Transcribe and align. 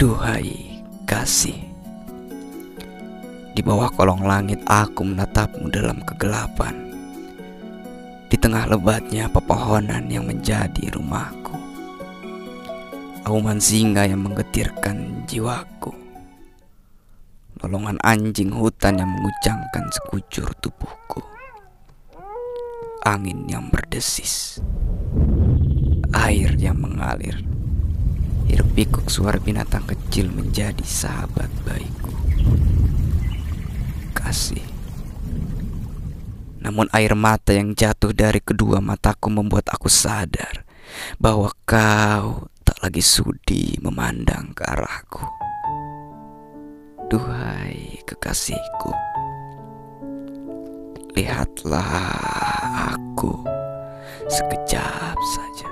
Duhai 0.00 0.80
kasih. 1.04 1.60
Di 3.52 3.60
bawah 3.60 3.92
kolong 3.92 4.24
langit 4.24 4.56
aku 4.64 5.04
menatapmu 5.04 5.68
dalam 5.68 6.00
kegelapan. 6.08 6.72
Di 8.32 8.40
tengah 8.40 8.64
lebatnya 8.64 9.28
pepohonan 9.28 10.08
yang 10.08 10.24
menjadi 10.24 10.88
rumahku. 10.96 11.52
Auman 13.28 13.60
singa 13.60 14.08
yang 14.08 14.24
menggetirkan 14.24 15.28
jiwaku. 15.28 15.92
Lolongan 17.60 18.00
anjing 18.00 18.56
hutan 18.56 19.04
yang 19.04 19.12
mengucangkan 19.12 19.84
sekujur 20.00 20.48
tubuhku. 20.64 21.20
Angin 23.04 23.44
yang 23.52 23.68
berdesis. 23.68 24.64
Air 26.16 26.56
yang 26.56 26.80
mengalir 26.80 27.49
Hiruk 28.50 28.74
pikuk 28.74 29.06
suara 29.06 29.38
binatang 29.38 29.86
kecil 29.86 30.26
menjadi 30.26 30.82
sahabat 30.82 31.46
baikku. 31.62 32.10
Kasih. 34.10 34.66
Namun 36.58 36.90
air 36.90 37.14
mata 37.14 37.54
yang 37.54 37.78
jatuh 37.78 38.10
dari 38.10 38.42
kedua 38.42 38.82
mataku 38.82 39.30
membuat 39.30 39.70
aku 39.70 39.86
sadar 39.86 40.66
bahwa 41.22 41.54
kau 41.62 42.50
tak 42.66 42.74
lagi 42.82 42.98
sudi 42.98 43.78
memandang 43.78 44.50
ke 44.50 44.66
arahku. 44.66 45.22
Duhai 47.06 48.02
kekasihku, 48.02 48.90
lihatlah 51.14 52.98
aku 52.98 53.46
sekejap 54.26 55.18
saja. 55.38 55.69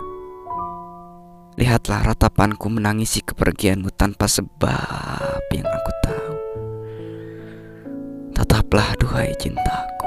Lihatlah 1.58 2.06
ratapanku 2.06 2.70
menangisi 2.70 3.18
kepergianmu 3.18 3.90
tanpa 3.98 4.30
sebab 4.30 5.42
yang 5.50 5.66
aku 5.66 5.92
tahu. 6.06 6.36
Tetaplah 8.30 8.94
duhai 8.94 9.34
cintaku. 9.34 10.06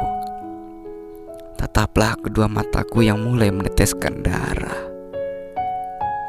Tetaplah 1.59 2.16
kedua 2.23 2.47
mataku 2.47 3.03
yang 3.03 3.19
mulai 3.19 3.52
meneteskan 3.52 4.23
darah. 4.23 4.79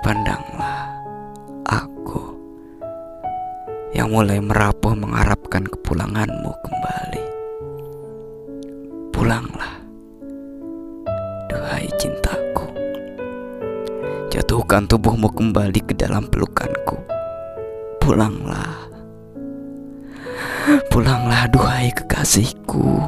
Pandanglah 0.02 0.90
aku 1.70 2.34
yang 3.94 4.10
mulai 4.10 4.42
merapuh 4.42 4.98
mengharapkan 4.98 5.62
kepulanganmu 5.70 6.50
kembali. 6.50 7.24
Pulanglah, 9.14 9.71
Jatuhkan 14.72 14.88
tubuhmu 14.88 15.28
kembali 15.36 15.84
ke 15.84 15.92
dalam 15.92 16.24
pelukanku. 16.32 16.96
Pulanglah. 18.00 18.88
Pulanglah 20.88 21.44
duhai 21.52 21.92
kekasihku. 21.92 23.04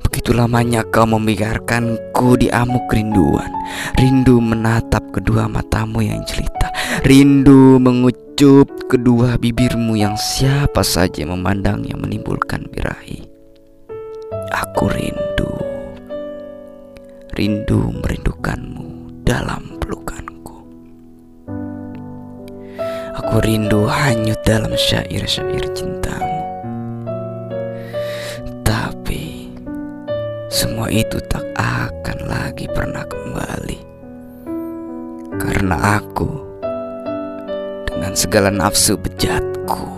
Begitu 0.00 0.32
lamanya 0.32 0.80
kau 0.88 1.04
membiarkanku 1.04 2.40
di 2.40 2.48
amuk 2.48 2.88
rinduan. 2.88 3.52
Rindu 4.00 4.40
menatap 4.40 5.04
kedua 5.12 5.44
matamu 5.44 6.00
yang 6.00 6.24
jelita. 6.24 6.72
Rindu 7.04 7.76
mengucup 7.76 8.72
kedua 8.88 9.36
bibirmu 9.36 9.92
yang 9.92 10.16
siapa 10.16 10.80
saja 10.80 11.28
memandangnya 11.28 12.00
menimbulkan 12.00 12.64
birahi. 12.72 13.28
Aku 14.56 14.88
rindu. 14.88 15.52
Rindu 17.36 17.92
merindukanmu 18.00 19.20
dalam 19.28 19.73
Aku 23.24 23.40
rindu 23.40 23.88
hanyut 23.88 24.36
dalam 24.44 24.76
syair-syair 24.76 25.64
cintamu. 25.72 26.44
Tapi 28.60 29.48
Semua 30.52 30.92
itu 30.92 31.16
tak 31.32 31.40
akan 31.56 32.18
lagi 32.28 32.68
pernah 32.68 33.00
kembali. 33.08 33.80
Karena 35.40 35.96
aku 35.96 36.28
Dengan 37.88 38.12
segala 38.12 38.52
nafsu 38.52 39.00
bejatku 39.00 39.88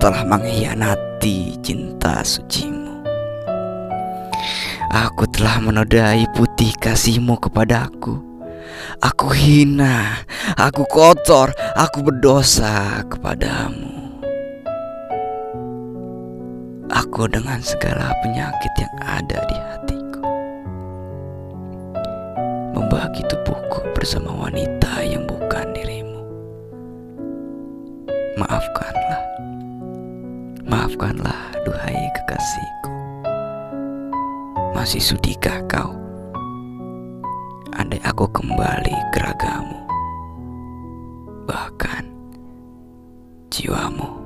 Telah 0.00 0.24
mengkhianati 0.24 1.60
cinta 1.60 2.24
sucimu. 2.24 3.04
Aku 4.88 5.28
telah 5.28 5.60
menodai 5.60 6.24
putih 6.32 6.72
kasihmu 6.80 7.36
kepadaku 7.44 8.31
Aku 9.02 9.34
hina, 9.34 10.22
aku 10.54 10.86
kotor, 10.86 11.50
aku 11.74 12.06
berdosa 12.06 13.02
kepadamu. 13.10 13.90
Aku 16.92 17.24
dengan 17.26 17.58
segala 17.64 18.12
penyakit 18.20 18.72
yang 18.76 18.94
ada 19.00 19.38
di 19.48 19.56
hatiku. 19.56 20.22
Membagi 22.76 23.24
tubuhku 23.26 23.86
bersama 23.96 24.30
wanita 24.46 25.00
yang 25.02 25.24
bukan 25.24 25.72
dirimu. 25.72 26.20
Maafkanlah 28.36 29.24
Maafkanlah 30.68 31.52
duhai 31.66 32.06
kekasihku. 32.16 32.92
Masih 34.72 35.02
sudikah 35.04 35.60
kau 35.68 36.01
andai 37.72 38.00
aku 38.04 38.28
kembali 38.28 38.96
ke 39.12 39.18
ragamu, 39.20 39.78
bahkan 41.48 42.04
jiwamu. 43.48 44.20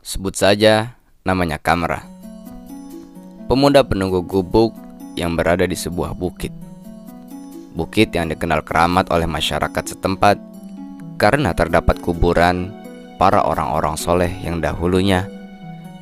Sebut 0.00 0.34
saja 0.34 0.98
namanya 1.22 1.56
Kamra. 1.56 2.02
Pemuda 3.46 3.86
penunggu 3.86 4.26
gubuk 4.26 4.74
yang 5.14 5.38
berada 5.38 5.64
di 5.68 5.78
sebuah 5.78 6.18
bukit. 6.18 6.50
Bukit 7.78 8.10
yang 8.10 8.26
dikenal 8.26 8.66
keramat 8.66 9.06
oleh 9.14 9.30
masyarakat 9.30 9.94
setempat 9.94 10.36
karena 11.14 11.54
terdapat 11.54 12.02
kuburan 12.02 12.79
para 13.20 13.44
orang-orang 13.44 14.00
soleh 14.00 14.32
yang 14.40 14.64
dahulunya 14.64 15.28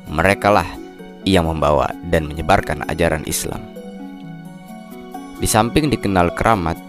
merekalah 0.07 0.79
yang 1.27 1.51
membawa 1.51 1.91
dan 2.07 2.31
menyebarkan 2.31 2.87
ajaran 2.87 3.27
Islam. 3.27 3.59
Di 5.35 5.47
samping 5.47 5.91
dikenal 5.91 6.31
keramat, 6.31 6.79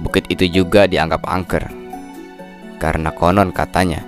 bukit 0.00 0.24
itu 0.32 0.48
juga 0.48 0.88
dianggap 0.88 1.20
angker. 1.28 1.68
Karena 2.80 3.12
konon 3.12 3.52
katanya, 3.52 4.00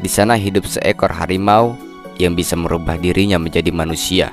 di 0.00 0.08
sana 0.08 0.40
hidup 0.40 0.64
seekor 0.64 1.12
harimau 1.12 1.76
yang 2.16 2.32
bisa 2.32 2.56
merubah 2.56 2.96
dirinya 2.96 3.36
menjadi 3.36 3.68
manusia, 3.72 4.32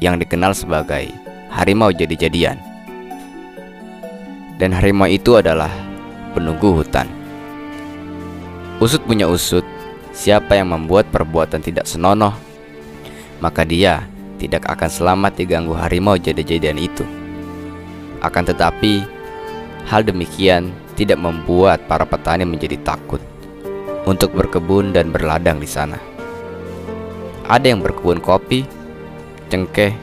yang 0.00 0.20
dikenal 0.20 0.52
sebagai 0.52 1.08
harimau 1.48 1.88
jadi-jadian. 1.88 2.60
Dan 4.60 4.76
harimau 4.76 5.08
itu 5.08 5.40
adalah 5.40 5.72
penunggu 6.36 6.84
hutan. 6.84 7.19
Usut 8.80 9.04
punya 9.04 9.28
usut, 9.28 9.62
Siapa 10.10 10.58
yang 10.58 10.74
membuat 10.74 11.06
perbuatan 11.14 11.62
tidak 11.62 11.86
senonoh, 11.86 12.34
maka 13.38 13.62
dia 13.62 14.02
tidak 14.42 14.66
akan 14.66 14.90
selamat 14.90 15.38
diganggu 15.38 15.70
harimau 15.78 16.18
jadi-jadian 16.18 16.82
itu. 16.82 17.06
Akan 18.18 18.42
tetapi, 18.42 19.06
hal 19.86 20.02
demikian 20.02 20.74
tidak 20.98 21.22
membuat 21.22 21.86
para 21.86 22.02
petani 22.02 22.42
menjadi 22.42 22.76
takut 22.82 23.22
untuk 24.02 24.34
berkebun 24.34 24.90
dan 24.90 25.14
berladang 25.14 25.62
di 25.62 25.70
sana. 25.70 25.96
Ada 27.46 27.70
yang 27.70 27.80
berkebun 27.86 28.18
kopi, 28.18 28.66
cengkeh, 29.46 29.94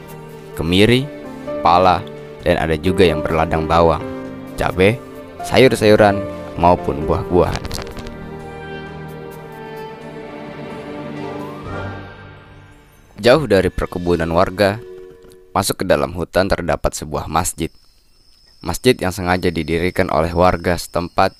kemiri, 0.56 1.04
pala, 1.60 2.00
dan 2.48 2.56
ada 2.58 2.74
juga 2.80 3.04
yang 3.04 3.20
berladang 3.20 3.68
bawang, 3.68 4.02
cabai, 4.56 4.96
sayur-sayuran, 5.44 6.18
maupun 6.58 7.06
buah-buahan. 7.06 7.77
Jauh 13.18 13.50
dari 13.50 13.66
perkebunan 13.66 14.30
warga, 14.30 14.78
masuk 15.50 15.82
ke 15.82 15.84
dalam 15.90 16.14
hutan 16.14 16.46
terdapat 16.46 16.94
sebuah 16.94 17.26
masjid. 17.26 17.66
Masjid 18.62 18.94
yang 18.94 19.10
sengaja 19.10 19.50
didirikan 19.50 20.06
oleh 20.14 20.30
warga 20.30 20.78
setempat 20.78 21.34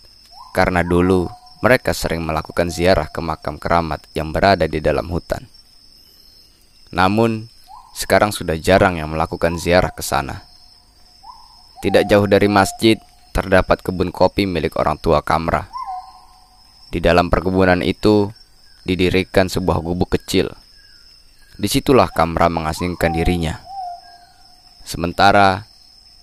karena 0.51 0.83
dulu 0.83 1.31
mereka 1.63 1.95
sering 1.95 2.27
melakukan 2.27 2.67
ziarah 2.67 3.07
ke 3.07 3.23
makam 3.23 3.63
keramat 3.63 4.03
yang 4.11 4.35
berada 4.35 4.67
di 4.67 4.83
dalam 4.83 5.07
hutan. 5.07 5.47
Namun, 6.91 7.47
sekarang 7.95 8.35
sudah 8.35 8.59
jarang 8.59 8.99
yang 8.99 9.15
melakukan 9.15 9.55
ziarah 9.55 9.95
ke 9.95 10.03
sana. 10.03 10.43
Tidak 11.79 12.11
jauh 12.11 12.27
dari 12.27 12.51
masjid 12.51 12.99
terdapat 13.31 13.87
kebun 13.87 14.11
kopi 14.11 14.51
milik 14.51 14.75
orang 14.83 14.99
tua 14.99 15.23
Kamra. 15.23 15.71
Di 16.91 16.99
dalam 16.99 17.31
perkebunan 17.31 17.87
itu 17.87 18.35
didirikan 18.83 19.47
sebuah 19.47 19.79
gubuk 19.79 20.19
kecil 20.19 20.59
Di 21.59 21.67
situlah 21.67 22.07
Kamra 22.15 22.47
mengasingkan 22.47 23.11
dirinya. 23.11 23.59
Sementara 24.87 25.67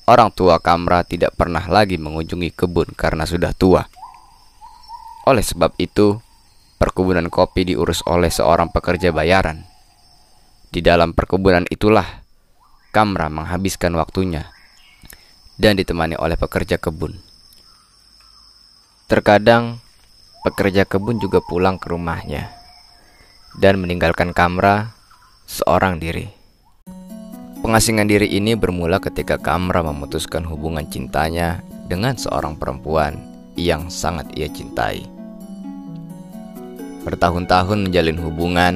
orang 0.07 0.31
tua 0.31 0.63
Kamra 0.63 1.03
tidak 1.03 1.35
pernah 1.35 1.67
lagi 1.67 1.99
mengunjungi 1.99 2.55
kebun 2.55 2.95
karena 2.95 3.27
sudah 3.27 3.51
tua. 3.51 3.83
Oleh 5.27 5.43
sebab 5.43 5.75
itu, 5.75 6.23
perkebunan 6.79 7.27
kopi 7.27 7.67
diurus 7.67 7.99
oleh 8.07 8.31
seorang 8.31 8.71
pekerja 8.71 9.11
bayaran. 9.11 9.67
Di 10.71 10.79
dalam 10.79 11.11
perkebunan 11.11 11.67
itulah 11.67 12.23
Kamra 12.95 13.27
menghabiskan 13.27 13.91
waktunya 13.99 14.47
dan 15.59 15.75
ditemani 15.75 16.15
oleh 16.15 16.39
pekerja 16.39 16.79
kebun. 16.79 17.11
Terkadang 19.11 19.83
pekerja 20.47 20.88
kebun 20.88 21.19
juga 21.19 21.43
pulang 21.43 21.75
ke 21.75 21.91
rumahnya 21.91 22.55
dan 23.59 23.83
meninggalkan 23.83 24.31
Kamra 24.31 24.94
seorang 25.45 26.01
diri. 26.01 26.25
Pengasingan 27.62 28.09
diri 28.09 28.30
ini 28.30 28.57
bermula 28.57 28.97
ketika 28.97 29.38
Kamra 29.38 29.86
memutuskan 29.86 30.45
hubungan 30.45 30.86
cintanya 30.89 31.62
dengan 31.86 32.18
seorang 32.18 32.57
perempuan 32.57 33.18
yang 33.53 33.89
sangat 33.89 34.30
ia 34.33 34.50
cintai. 34.50 35.06
Bertahun-tahun 37.06 37.89
menjalin 37.89 38.18
hubungan, 38.18 38.74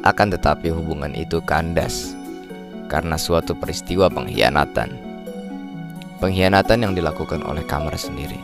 akan 0.00 0.28
tetapi 0.32 0.72
hubungan 0.72 1.12
itu 1.12 1.44
kandas 1.44 2.16
karena 2.88 3.20
suatu 3.20 3.52
peristiwa 3.52 4.08
pengkhianatan. 4.08 4.88
Pengkhianatan 6.24 6.88
yang 6.88 6.92
dilakukan 6.96 7.44
oleh 7.44 7.62
Kamar 7.68 7.94
sendiri. 8.00 8.40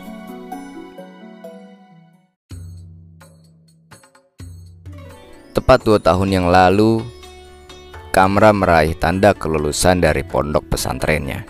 Tepat 5.56 5.80
dua 5.80 5.96
tahun 5.96 6.28
yang 6.28 6.46
lalu, 6.52 7.00
Kamra 8.14 8.54
meraih 8.54 8.94
tanda 8.94 9.34
kelulusan 9.34 9.98
dari 9.98 10.22
pondok 10.22 10.70
pesantrennya. 10.70 11.42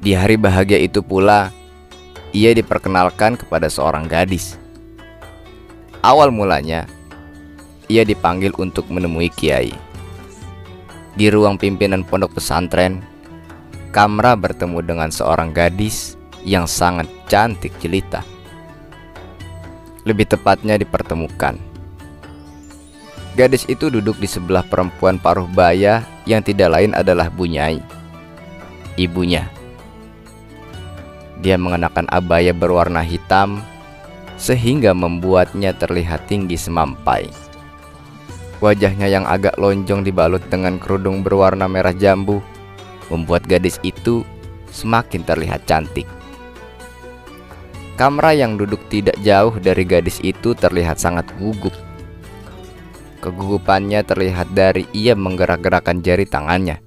Di 0.00 0.16
hari 0.16 0.40
bahagia 0.40 0.80
itu 0.80 1.04
pula, 1.04 1.52
ia 2.32 2.56
diperkenalkan 2.56 3.36
kepada 3.36 3.68
seorang 3.68 4.08
gadis 4.08 4.56
Awal 6.00 6.32
mulanya, 6.32 6.88
ia 7.92 8.08
dipanggil 8.08 8.56
untuk 8.56 8.88
menemui 8.88 9.28
Kiai. 9.28 9.76
Di 11.12 11.28
ruang 11.28 11.60
pimpinan 11.60 12.08
pondok 12.08 12.40
pesantren, 12.40 13.04
Kamra 13.92 14.32
bertemu 14.32 14.80
dengan 14.80 15.12
seorang 15.12 15.52
gadis 15.52 16.16
yang 16.40 16.64
sangat 16.64 17.04
cantik 17.28 17.76
jelita. 17.84 18.24
Lebih 20.08 20.24
tepatnya 20.24 20.80
dipertemukan. 20.80 21.69
Gadis 23.40 23.64
itu 23.72 23.88
duduk 23.88 24.20
di 24.20 24.28
sebelah 24.28 24.60
perempuan 24.60 25.16
paruh 25.16 25.48
baya 25.48 26.04
yang 26.28 26.44
tidak 26.44 26.76
lain 26.76 26.92
adalah 26.92 27.32
Bunyai, 27.32 27.80
ibunya. 29.00 29.48
Dia 31.40 31.56
mengenakan 31.56 32.04
abaya 32.12 32.52
berwarna 32.52 33.00
hitam 33.00 33.64
sehingga 34.36 34.92
membuatnya 34.92 35.72
terlihat 35.72 36.28
tinggi 36.28 36.60
semampai. 36.60 37.32
Wajahnya 38.60 39.08
yang 39.08 39.24
agak 39.24 39.56
lonjong 39.56 40.04
dibalut 40.04 40.44
dengan 40.52 40.76
kerudung 40.76 41.24
berwarna 41.24 41.64
merah 41.64 41.96
jambu 41.96 42.44
membuat 43.08 43.48
gadis 43.48 43.80
itu 43.80 44.20
semakin 44.68 45.24
terlihat 45.24 45.64
cantik. 45.64 46.04
Kamra 47.96 48.36
yang 48.36 48.60
duduk 48.60 48.84
tidak 48.92 49.16
jauh 49.24 49.56
dari 49.56 49.88
gadis 49.88 50.20
itu 50.20 50.52
terlihat 50.52 51.00
sangat 51.00 51.24
gugup. 51.40 51.72
Kegugupannya 53.20 54.00
terlihat 54.00 54.56
dari 54.56 54.88
ia 54.96 55.12
menggerak-gerakkan 55.12 56.00
jari 56.00 56.24
tangannya. 56.24 56.80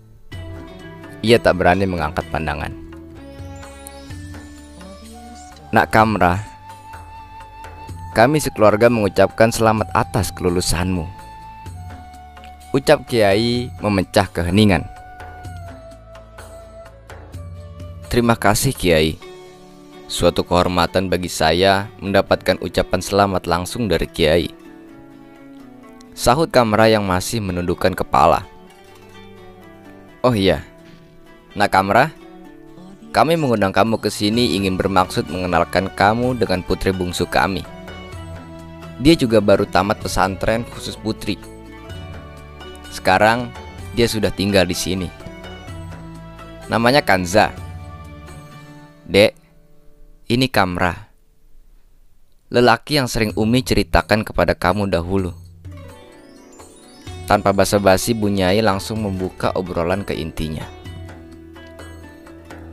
Ia 1.21 1.37
tak 1.37 1.61
berani 1.61 1.85
mengangkat 1.85 2.25
pandangan. 2.33 2.73
Nak 5.69 5.89
Kamra 5.93 6.53
kami 8.13 8.37
sekeluarga 8.37 8.93
mengucapkan 8.93 9.49
selamat 9.49 9.89
atas 9.97 10.29
kelulusanmu. 10.29 11.09
Ucap 12.73 13.09
Kiai 13.09 13.73
memecah 13.81 14.29
keheningan. 14.29 14.85
Terima 18.13 18.37
kasih 18.37 18.73
Kiai. 18.73 19.17
Suatu 20.05 20.45
kehormatan 20.45 21.09
bagi 21.09 21.25
saya 21.25 21.89
mendapatkan 21.97 22.61
ucapan 22.61 23.01
selamat 23.01 23.49
langsung 23.49 23.89
dari 23.89 24.05
Kiai. 24.05 24.62
Sahut 26.13 26.49
Kamra 26.49 26.85
yang 26.89 27.05
masih 27.09 27.41
menundukkan 27.41 27.97
kepala. 27.97 28.45
Oh 30.21 30.31
iya, 30.31 30.61
Nak 31.53 31.69
Kamra, 31.69 32.09
kami 33.13 33.37
mengundang 33.37 33.69
kamu 33.69 34.01
ke 34.01 34.09
sini 34.09 34.57
ingin 34.57 34.73
bermaksud 34.73 35.29
mengenalkan 35.29 35.85
kamu 35.93 36.33
dengan 36.33 36.65
putri 36.65 36.89
bungsu 36.89 37.29
kami. 37.29 37.61
Dia 38.97 39.13
juga 39.13 39.37
baru 39.37 39.69
tamat 39.69 40.01
pesantren 40.01 40.65
khusus 40.73 40.97
putri. 40.97 41.37
Sekarang 42.89 43.53
dia 43.93 44.09
sudah 44.09 44.33
tinggal 44.33 44.65
di 44.65 44.73
sini. 44.73 45.09
Namanya 46.73 47.05
Kanza. 47.05 47.53
Dek, 49.05 49.37
ini 50.33 50.49
Kamra. 50.49 51.13
Lelaki 52.49 52.97
yang 52.97 53.05
sering 53.05 53.33
Umi 53.37 53.61
ceritakan 53.61 54.25
kepada 54.25 54.57
kamu 54.57 54.89
dahulu. 54.89 55.42
Tanpa 57.23 57.55
basa-basi 57.55 58.11
Bunyai 58.11 58.59
langsung 58.59 58.99
membuka 58.99 59.55
obrolan 59.55 60.03
ke 60.03 60.11
intinya. 60.11 60.67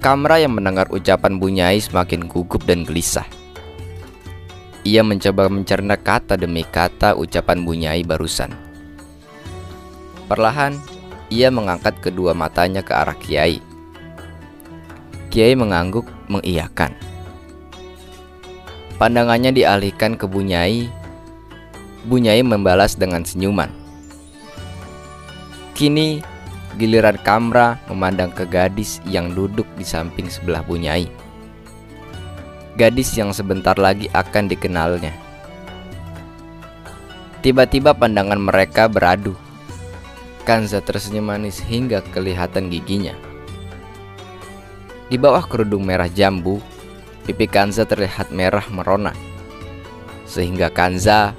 Kamra 0.01 0.41
yang 0.41 0.57
mendengar 0.57 0.89
ucapan 0.91 1.37
Bunyai 1.39 1.79
semakin 1.79 2.25
gugup 2.25 2.65
dan 2.65 2.83
gelisah. 2.89 3.29
Ia 4.81 5.05
mencoba 5.05 5.53
mencerna 5.53 6.01
kata 6.01 6.41
demi 6.41 6.65
kata 6.65 7.13
ucapan 7.13 7.63
Bunyai 7.69 8.01
barusan. 8.01 8.51
Perlahan, 10.25 10.81
ia 11.29 11.53
mengangkat 11.53 12.01
kedua 12.03 12.33
matanya 12.33 12.81
ke 12.83 12.97
arah 12.97 13.15
Kiai. 13.15 13.63
Kiai 15.31 15.55
mengangguk 15.55 16.09
mengiyakan. 16.27 16.97
Pandangannya 18.99 19.55
dialihkan 19.55 20.19
ke 20.19 20.27
Bunyai. 20.27 20.91
Bunyai 22.09 22.43
membalas 22.43 22.97
dengan 22.97 23.23
senyuman. 23.23 23.80
Kini 25.81 26.21
giliran 26.77 27.17
Kamra 27.25 27.81
memandang 27.89 28.29
ke 28.37 28.45
gadis 28.45 29.01
yang 29.09 29.33
duduk 29.33 29.65
di 29.81 29.85
samping 29.89 30.29
sebelah 30.29 30.61
Bunyai 30.61 31.09
gadis 32.81 33.13
yang 33.13 33.37
sebentar 33.37 33.77
lagi 33.77 34.09
akan 34.17 34.49
dikenalnya. 34.49 35.13
Tiba-tiba 37.45 37.93
pandangan 37.93 38.41
mereka 38.41 38.89
beradu. 38.89 39.37
Kanza 40.49 40.81
tersenyum 40.81 41.29
manis 41.29 41.61
hingga 41.61 42.01
kelihatan 42.09 42.73
giginya. 42.73 43.13
Di 45.13 45.21
bawah 45.21 45.45
kerudung 45.45 45.85
merah 45.85 46.09
jambu, 46.09 46.57
pipi 47.29 47.45
Kanza 47.45 47.85
terlihat 47.85 48.33
merah 48.33 48.65
merona. 48.73 49.13
Sehingga 50.25 50.73
Kanza 50.73 51.37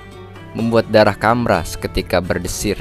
membuat 0.53 0.93
darah 0.93 1.17
Kamra 1.17 1.65
seketika 1.65 2.21
berdesir. 2.21 2.77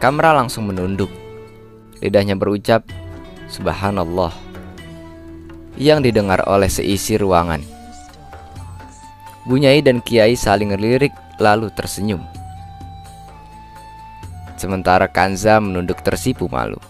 Kamra 0.00 0.32
langsung 0.32 0.64
menunduk. 0.64 1.12
Lidahnya 2.00 2.32
berucap, 2.32 2.88
Subhanallah 3.52 4.32
yang 5.76 6.00
didengar 6.00 6.40
oleh 6.48 6.72
seisi 6.72 7.20
ruangan. 7.20 7.60
Bunyai 9.44 9.84
dan 9.84 10.00
Kiai 10.00 10.40
saling 10.40 10.72
ngelirik 10.72 11.12
lalu 11.36 11.68
tersenyum. 11.76 12.24
Sementara 14.56 15.04
Kanza 15.04 15.60
menunduk 15.60 16.00
tersipu 16.00 16.48
malu. 16.48 16.80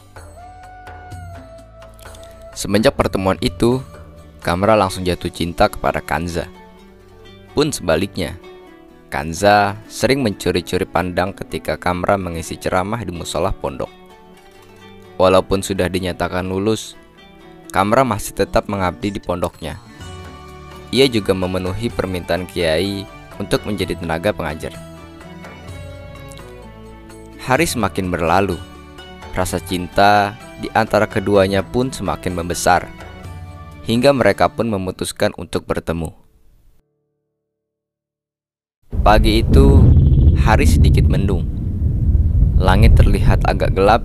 Semenjak 2.54 2.94
pertemuan 2.94 3.42
itu, 3.42 3.82
Kamra 4.38 4.78
langsung 4.78 5.02
jatuh 5.02 5.34
cinta 5.34 5.66
kepada 5.66 5.98
Kanza. 5.98 6.46
Pun 7.58 7.74
sebaliknya, 7.74 8.38
Kanza 9.10 9.74
sering 9.90 10.22
mencuri-curi 10.22 10.86
pandang 10.86 11.34
ketika 11.34 11.74
Kamra 11.74 12.14
mengisi 12.14 12.54
ceramah 12.54 13.02
di 13.02 13.10
musola 13.10 13.50
pondok. 13.50 13.90
Walaupun 15.18 15.66
sudah 15.66 15.90
dinyatakan 15.90 16.46
lulus, 16.46 16.94
Kamra 17.74 18.06
masih 18.06 18.38
tetap 18.38 18.70
mengabdi 18.70 19.10
di 19.10 19.18
pondoknya. 19.18 19.82
Ia 20.94 21.10
juga 21.10 21.34
memenuhi 21.34 21.90
permintaan 21.90 22.46
Kiai 22.46 23.02
untuk 23.42 23.66
menjadi 23.66 23.98
tenaga 23.98 24.30
pengajar. 24.30 24.78
Hari 27.42 27.66
semakin 27.66 28.14
berlalu, 28.14 28.62
rasa 29.34 29.58
cinta 29.58 30.38
di 30.62 30.70
antara 30.70 31.10
keduanya 31.10 31.66
pun 31.66 31.90
semakin 31.90 32.30
membesar, 32.30 32.86
hingga 33.90 34.14
mereka 34.14 34.46
pun 34.46 34.70
memutuskan 34.70 35.34
untuk 35.34 35.66
bertemu. 35.66 36.19
Pagi 39.00 39.40
itu, 39.40 39.80
hari 40.45 40.69
sedikit 40.69 41.09
mendung. 41.09 41.49
Langit 42.61 43.00
terlihat 43.00 43.49
agak 43.49 43.73
gelap 43.73 44.04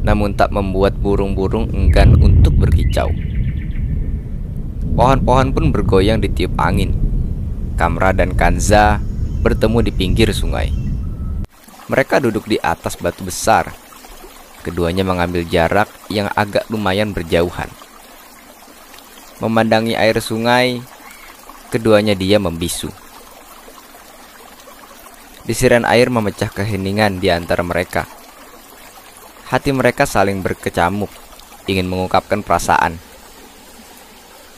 namun 0.00 0.32
tak 0.32 0.48
membuat 0.48 0.96
burung-burung 0.96 1.68
enggan 1.76 2.16
untuk 2.16 2.56
berkicau. 2.56 3.12
Pohon-pohon 4.96 5.52
pun 5.52 5.64
bergoyang 5.76 6.24
di 6.24 6.32
tiup 6.32 6.56
angin. 6.56 6.96
Kamra 7.76 8.16
dan 8.16 8.32
Kanza 8.32 8.96
bertemu 9.44 9.84
di 9.84 9.92
pinggir 9.92 10.32
sungai. 10.32 10.72
Mereka 11.92 12.24
duduk 12.24 12.48
di 12.48 12.56
atas 12.64 12.96
batu 12.96 13.28
besar. 13.28 13.76
Keduanya 14.64 15.04
mengambil 15.04 15.44
jarak 15.44 15.92
yang 16.08 16.32
agak 16.32 16.64
lumayan 16.72 17.12
berjauhan. 17.12 17.68
Memandangi 19.44 19.92
air 19.92 20.16
sungai, 20.16 20.80
keduanya 21.68 22.16
dia 22.16 22.40
membisu. 22.40 23.03
Desiran 25.44 25.84
air 25.84 26.08
memecah 26.08 26.48
keheningan 26.48 27.20
di 27.20 27.28
antara 27.28 27.60
mereka. 27.60 28.08
Hati 29.44 29.76
mereka 29.76 30.08
saling 30.08 30.40
berkecamuk, 30.40 31.12
ingin 31.68 31.84
mengungkapkan 31.84 32.40
perasaan. 32.40 32.96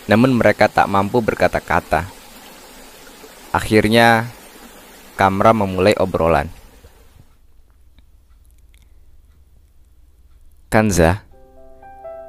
Namun 0.06 0.38
mereka 0.38 0.70
tak 0.70 0.86
mampu 0.86 1.18
berkata-kata. 1.18 2.06
Akhirnya, 3.50 4.30
Kamra 5.18 5.50
memulai 5.50 5.96
obrolan. 5.98 6.46
Kanza, 10.70 11.24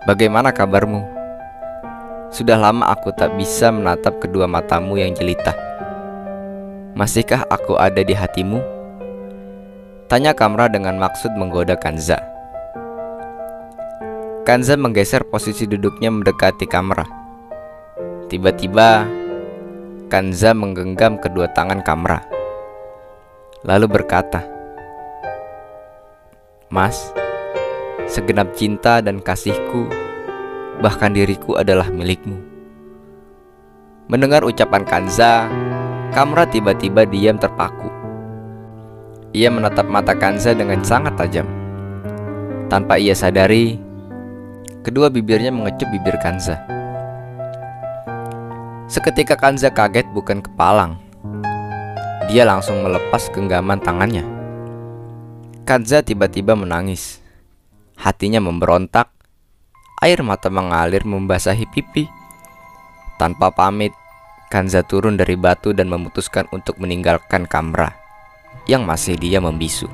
bagaimana 0.10 0.50
kabarmu? 0.50 1.04
Sudah 2.34 2.58
lama 2.58 2.90
aku 2.90 3.14
tak 3.14 3.36
bisa 3.36 3.70
menatap 3.70 4.18
kedua 4.24 4.48
matamu 4.50 4.96
yang 4.98 5.12
jelita. 5.12 5.67
Masihkah 6.98 7.46
aku 7.54 7.78
ada 7.78 8.02
di 8.02 8.18
hatimu? 8.18 8.58
Tanya 10.10 10.34
Kamra 10.34 10.66
dengan 10.66 10.98
maksud 10.98 11.30
menggoda 11.38 11.78
Kanza. 11.78 12.18
Kanza 14.42 14.74
menggeser 14.74 15.22
posisi 15.30 15.70
duduknya 15.70 16.10
mendekati 16.10 16.66
Kamra. 16.66 17.06
Tiba-tiba, 18.34 19.06
Kanza 20.10 20.58
menggenggam 20.58 21.22
kedua 21.22 21.46
tangan 21.54 21.86
Kamra. 21.86 22.26
Lalu 23.62 24.02
berkata, 24.02 24.42
Mas, 26.74 27.14
segenap 28.10 28.58
cinta 28.58 29.06
dan 29.06 29.22
kasihku 29.22 29.86
bahkan 30.82 31.14
diriku 31.14 31.62
adalah 31.62 31.94
milikmu. 31.94 32.42
Mendengar 34.10 34.42
ucapan 34.42 34.82
Kanza, 34.82 35.46
Kamra 36.16 36.48
tiba-tiba 36.48 37.04
diam 37.04 37.36
terpaku. 37.36 37.90
Ia 39.36 39.52
menatap 39.52 39.88
mata 39.92 40.16
Kanza 40.16 40.56
dengan 40.56 40.82
sangat 40.82 41.20
tajam. 41.20 41.48
Tanpa 42.72 43.00
ia 43.00 43.16
sadari, 43.16 43.80
kedua 44.84 45.08
bibirnya 45.08 45.52
mengecup 45.52 45.88
bibir 45.92 46.16
Kanza. 46.20 46.60
Seketika 48.88 49.36
Kanza 49.36 49.68
kaget 49.72 50.08
bukan 50.16 50.40
kepalang. 50.40 51.00
Dia 52.32 52.48
langsung 52.48 52.84
melepas 52.84 53.28
genggaman 53.32 53.84
tangannya. 53.84 54.24
Kanza 55.68 56.04
tiba-tiba 56.04 56.56
menangis. 56.56 57.20
Hatinya 58.00 58.40
memberontak 58.40 59.18
Air 59.98 60.22
mata 60.22 60.54
mengalir 60.54 61.02
membasahi 61.10 61.66
pipi. 61.74 62.06
Tanpa 63.18 63.50
pamit, 63.50 63.90
Kanza 64.48 64.80
turun 64.80 65.20
dari 65.20 65.36
batu 65.36 65.76
dan 65.76 65.92
memutuskan 65.92 66.48
untuk 66.56 66.80
meninggalkan 66.80 67.44
Kamra 67.44 67.92
yang 68.64 68.88
masih 68.88 69.20
dia 69.20 69.44
membisu. 69.44 69.92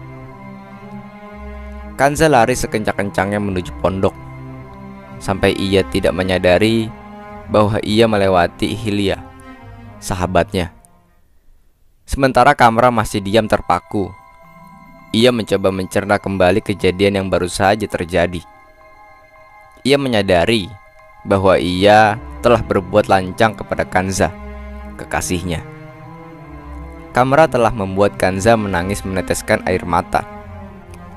Kanza 1.97 2.29
lari 2.29 2.53
sekencang-kencangnya 2.53 3.41
menuju 3.41 3.73
pondok 3.81 4.13
sampai 5.17 5.57
ia 5.57 5.81
tidak 5.89 6.13
menyadari 6.13 6.85
bahwa 7.49 7.81
ia 7.81 8.05
melewati 8.05 8.77
Hilya, 8.77 9.25
sahabatnya. 9.97 10.69
Sementara 12.05 12.53
Kamra 12.53 12.93
masih 12.93 13.25
diam 13.25 13.49
terpaku. 13.49 14.13
Ia 15.17 15.33
mencoba 15.33 15.73
mencerna 15.73 16.21
kembali 16.21 16.61
kejadian 16.61 17.25
yang 17.25 17.27
baru 17.29 17.49
saja 17.49 17.89
terjadi. 17.89 18.45
Ia 19.81 19.97
menyadari 19.97 20.82
bahwa 21.23 21.55
ia 21.55 22.19
telah 22.43 22.59
berbuat 22.59 23.07
lancang 23.07 23.55
kepada 23.55 23.87
Kanza, 23.87 24.31
kekasihnya. 24.99 25.63
Kamera 27.15 27.47
telah 27.47 27.71
membuat 27.71 28.19
Kanza 28.19 28.59
menangis 28.59 29.05
meneteskan 29.07 29.63
air 29.63 29.87
mata. 29.87 30.27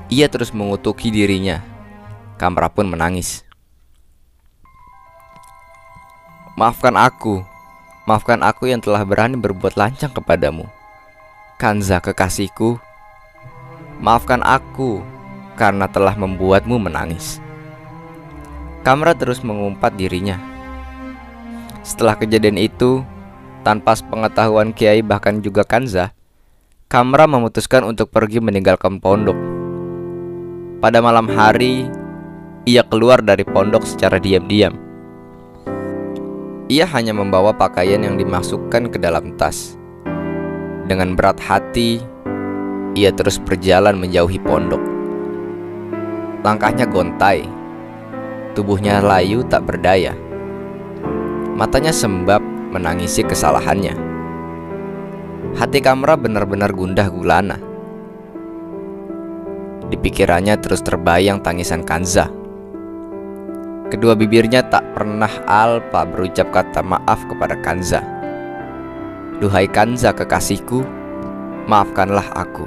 Ia 0.07 0.31
terus 0.31 0.55
mengutuki 0.55 1.11
dirinya. 1.11 1.59
Kamera 2.39 2.71
pun 2.71 2.87
menangis. 2.87 3.43
Maafkan 6.55 6.95
aku, 6.95 7.43
maafkan 8.07 8.41
aku 8.41 8.69
yang 8.71 8.81
telah 8.81 9.03
berani 9.03 9.35
berbuat 9.37 9.75
lancang 9.77 10.09
kepadamu. 10.13 10.65
Kanza 11.57 11.97
kekasihku, 11.97 12.77
maafkan 13.97 14.45
aku 14.45 15.01
karena 15.57 15.89
telah 15.89 16.13
membuatmu 16.13 16.77
menangis. 16.77 17.41
Kamra 18.87 19.11
terus 19.11 19.43
mengumpat 19.43 19.99
dirinya. 19.99 20.39
Setelah 21.83 22.15
kejadian 22.15 22.55
itu, 22.55 23.03
tanpa 23.67 23.99
sepengetahuan 23.99 24.71
Kiai 24.71 25.03
bahkan 25.03 25.43
juga 25.43 25.67
Kanza, 25.67 26.15
Kamra 26.87 27.27
memutuskan 27.27 27.83
untuk 27.83 28.07
pergi 28.15 28.39
meninggalkan 28.39 29.03
pondok. 29.03 29.35
Pada 30.79 31.03
malam 31.03 31.27
hari, 31.27 31.91
ia 32.63 32.79
keluar 32.87 33.19
dari 33.19 33.43
pondok 33.43 33.83
secara 33.83 34.23
diam-diam. 34.23 34.79
Ia 36.71 36.87
hanya 36.87 37.11
membawa 37.11 37.51
pakaian 37.51 38.07
yang 38.07 38.15
dimasukkan 38.15 38.87
ke 38.87 38.95
dalam 39.03 39.35
tas. 39.35 39.75
Dengan 40.87 41.11
berat 41.11 41.43
hati, 41.43 41.99
ia 42.95 43.11
terus 43.11 43.35
berjalan 43.35 43.99
menjauhi 43.99 44.39
pondok. 44.47 44.79
Langkahnya 46.47 46.87
gontai 46.87 47.56
Tubuhnya 48.57 49.05
layu 49.05 49.45
tak 49.45 49.69
berdaya. 49.69 50.17
Matanya 51.53 51.93
sembab 51.93 52.41
menangisi 52.73 53.21
kesalahannya. 53.21 53.93
Hati 55.61 55.77
Kamra 55.77 56.17
benar-benar 56.17 56.73
gundah 56.73 57.05
gulana. 57.05 57.61
Di 59.85 59.93
pikirannya 59.93 60.57
terus 60.57 60.81
terbayang 60.81 61.45
tangisan 61.45 61.85
Kanza. 61.85 62.33
Kedua 63.93 64.17
bibirnya 64.17 64.65
tak 64.65 64.89
pernah 64.97 65.29
alpa 65.45 66.09
berucap 66.09 66.49
kata 66.49 66.81
maaf 66.81 67.29
kepada 67.29 67.61
Kanza. 67.61 68.01
Duhai 69.37 69.69
Kanza 69.69 70.17
kekasihku, 70.17 70.81
maafkanlah 71.69 72.25
aku. 72.33 72.65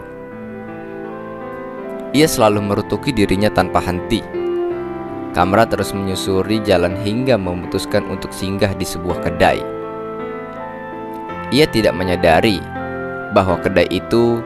Ia 2.15 2.31
selalu 2.31 2.63
merutuki 2.63 3.11
dirinya 3.11 3.51
tanpa 3.51 3.83
henti 3.83 4.39
Kamra 5.31 5.63
terus 5.63 5.95
menyusuri 5.95 6.59
jalan 6.67 6.99
hingga 6.99 7.39
memutuskan 7.39 8.03
untuk 8.11 8.35
singgah 8.35 8.75
di 8.75 8.83
sebuah 8.83 9.23
kedai. 9.23 9.63
Ia 11.55 11.67
tidak 11.71 11.95
menyadari 11.95 12.59
bahwa 13.31 13.59
kedai 13.63 13.87
itu 13.95 14.43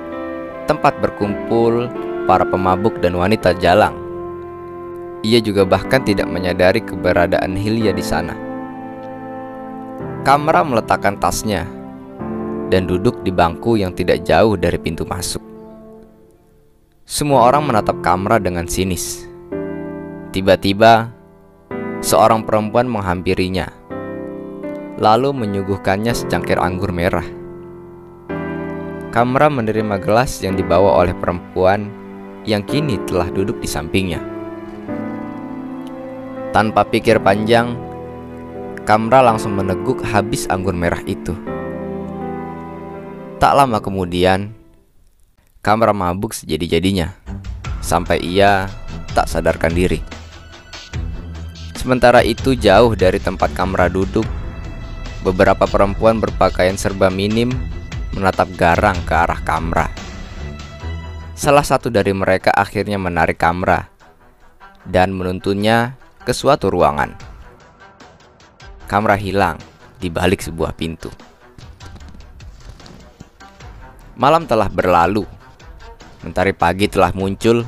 tempat 0.69 0.97
berkumpul 1.01 1.89
para 2.29 2.45
pemabuk 2.45 3.01
dan 3.01 3.17
wanita 3.17 3.57
jalang. 3.57 3.97
Ia 5.25 5.41
juga 5.41 5.65
bahkan 5.65 6.05
tidak 6.05 6.29
menyadari 6.29 6.85
keberadaan 6.85 7.57
Hilya 7.57 7.97
di 7.97 8.05
sana. 8.05 8.37
Kamra 10.25 10.65
meletakkan 10.65 11.17
tasnya 11.17 11.65
dan 12.69 12.85
duduk 12.85 13.25
di 13.25 13.33
bangku 13.33 13.81
yang 13.81 13.93
tidak 13.97 14.25
jauh 14.25 14.57
dari 14.57 14.77
pintu 14.77 15.09
masuk. 15.09 15.41
Semua 17.05 17.49
orang 17.49 17.69
menatap 17.69 18.01
Kamra 18.01 18.41
dengan 18.41 18.65
sinis. 18.65 19.34
Tiba-tiba, 20.35 21.15
seorang 22.03 22.43
perempuan 22.43 22.91
menghampirinya, 22.91 23.71
lalu 24.99 25.31
menyuguhkannya 25.31 26.11
secangkir 26.11 26.59
anggur 26.59 26.91
merah. 26.91 27.23
Kamra 29.15 29.47
menerima 29.47 29.95
gelas 30.03 30.43
yang 30.43 30.59
dibawa 30.59 31.07
oleh 31.07 31.15
perempuan 31.15 31.87
yang 32.43 32.67
kini 32.67 32.99
telah 33.07 33.31
duduk 33.31 33.63
di 33.63 33.71
sampingnya. 33.71 34.19
Tanpa 36.51 36.83
pikir 36.83 37.23
panjang, 37.23 37.79
Kamra 38.83 39.23
langsung 39.23 39.55
meneguk 39.55 40.03
habis 40.03 40.51
anggur 40.51 40.75
merah 40.75 41.07
itu. 41.07 41.31
Tak 43.39 43.55
lama 43.55 43.79
kemudian, 43.79 44.51
Kamra 45.63 45.95
mabuk 45.95 46.35
sejadi-jadinya 46.35 47.15
sampai 47.79 48.19
ia 48.19 48.67
tak 49.15 49.31
sadarkan 49.31 49.71
diri. 49.71 50.24
Sementara 51.85 52.25
itu 52.25 52.57
jauh 52.57 52.97
dari 52.97 53.21
tempat 53.21 53.53
Kamra 53.53 53.93
duduk, 53.93 54.25
beberapa 55.21 55.69
perempuan 55.69 56.17
berpakaian 56.17 56.81
serba 56.81 57.13
minim 57.13 57.53
menatap 58.17 58.49
garang 58.57 58.97
ke 59.05 59.13
arah 59.13 59.37
Kamra. 59.45 59.93
Salah 61.37 61.61
satu 61.61 61.93
dari 61.93 62.17
mereka 62.17 62.57
akhirnya 62.57 62.97
menarik 62.97 63.37
Kamra 63.37 63.93
dan 64.89 65.13
menuntunnya 65.13 65.93
ke 66.25 66.33
suatu 66.33 66.73
ruangan. 66.73 67.13
Kamera 68.89 69.21
hilang 69.21 69.61
di 70.01 70.09
balik 70.09 70.41
sebuah 70.41 70.73
pintu. 70.73 71.13
Malam 74.17 74.49
telah 74.49 74.73
berlalu. 74.73 75.29
Mentari 76.25 76.57
pagi 76.57 76.89
telah 76.89 77.13
muncul. 77.13 77.61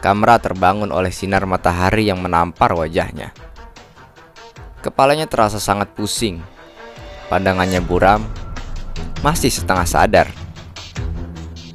Kamera 0.00 0.40
terbangun 0.40 0.88
oleh 0.96 1.12
sinar 1.12 1.44
matahari 1.44 2.08
yang 2.08 2.24
menampar 2.24 2.72
wajahnya. 2.72 3.36
Kepalanya 4.80 5.28
terasa 5.28 5.60
sangat 5.60 5.92
pusing. 5.92 6.40
Pandangannya 7.28 7.84
buram, 7.84 8.24
masih 9.20 9.52
setengah 9.52 9.84
sadar. 9.84 10.28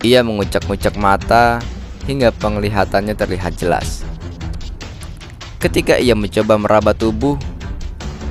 Ia 0.02 0.26
mengucak-ngucak 0.26 0.98
mata 0.98 1.62
hingga 2.10 2.34
penglihatannya 2.34 3.14
terlihat 3.14 3.62
jelas. 3.62 4.02
Ketika 5.62 6.02
ia 6.02 6.18
mencoba 6.18 6.58
meraba 6.58 6.98
tubuh, 6.98 7.38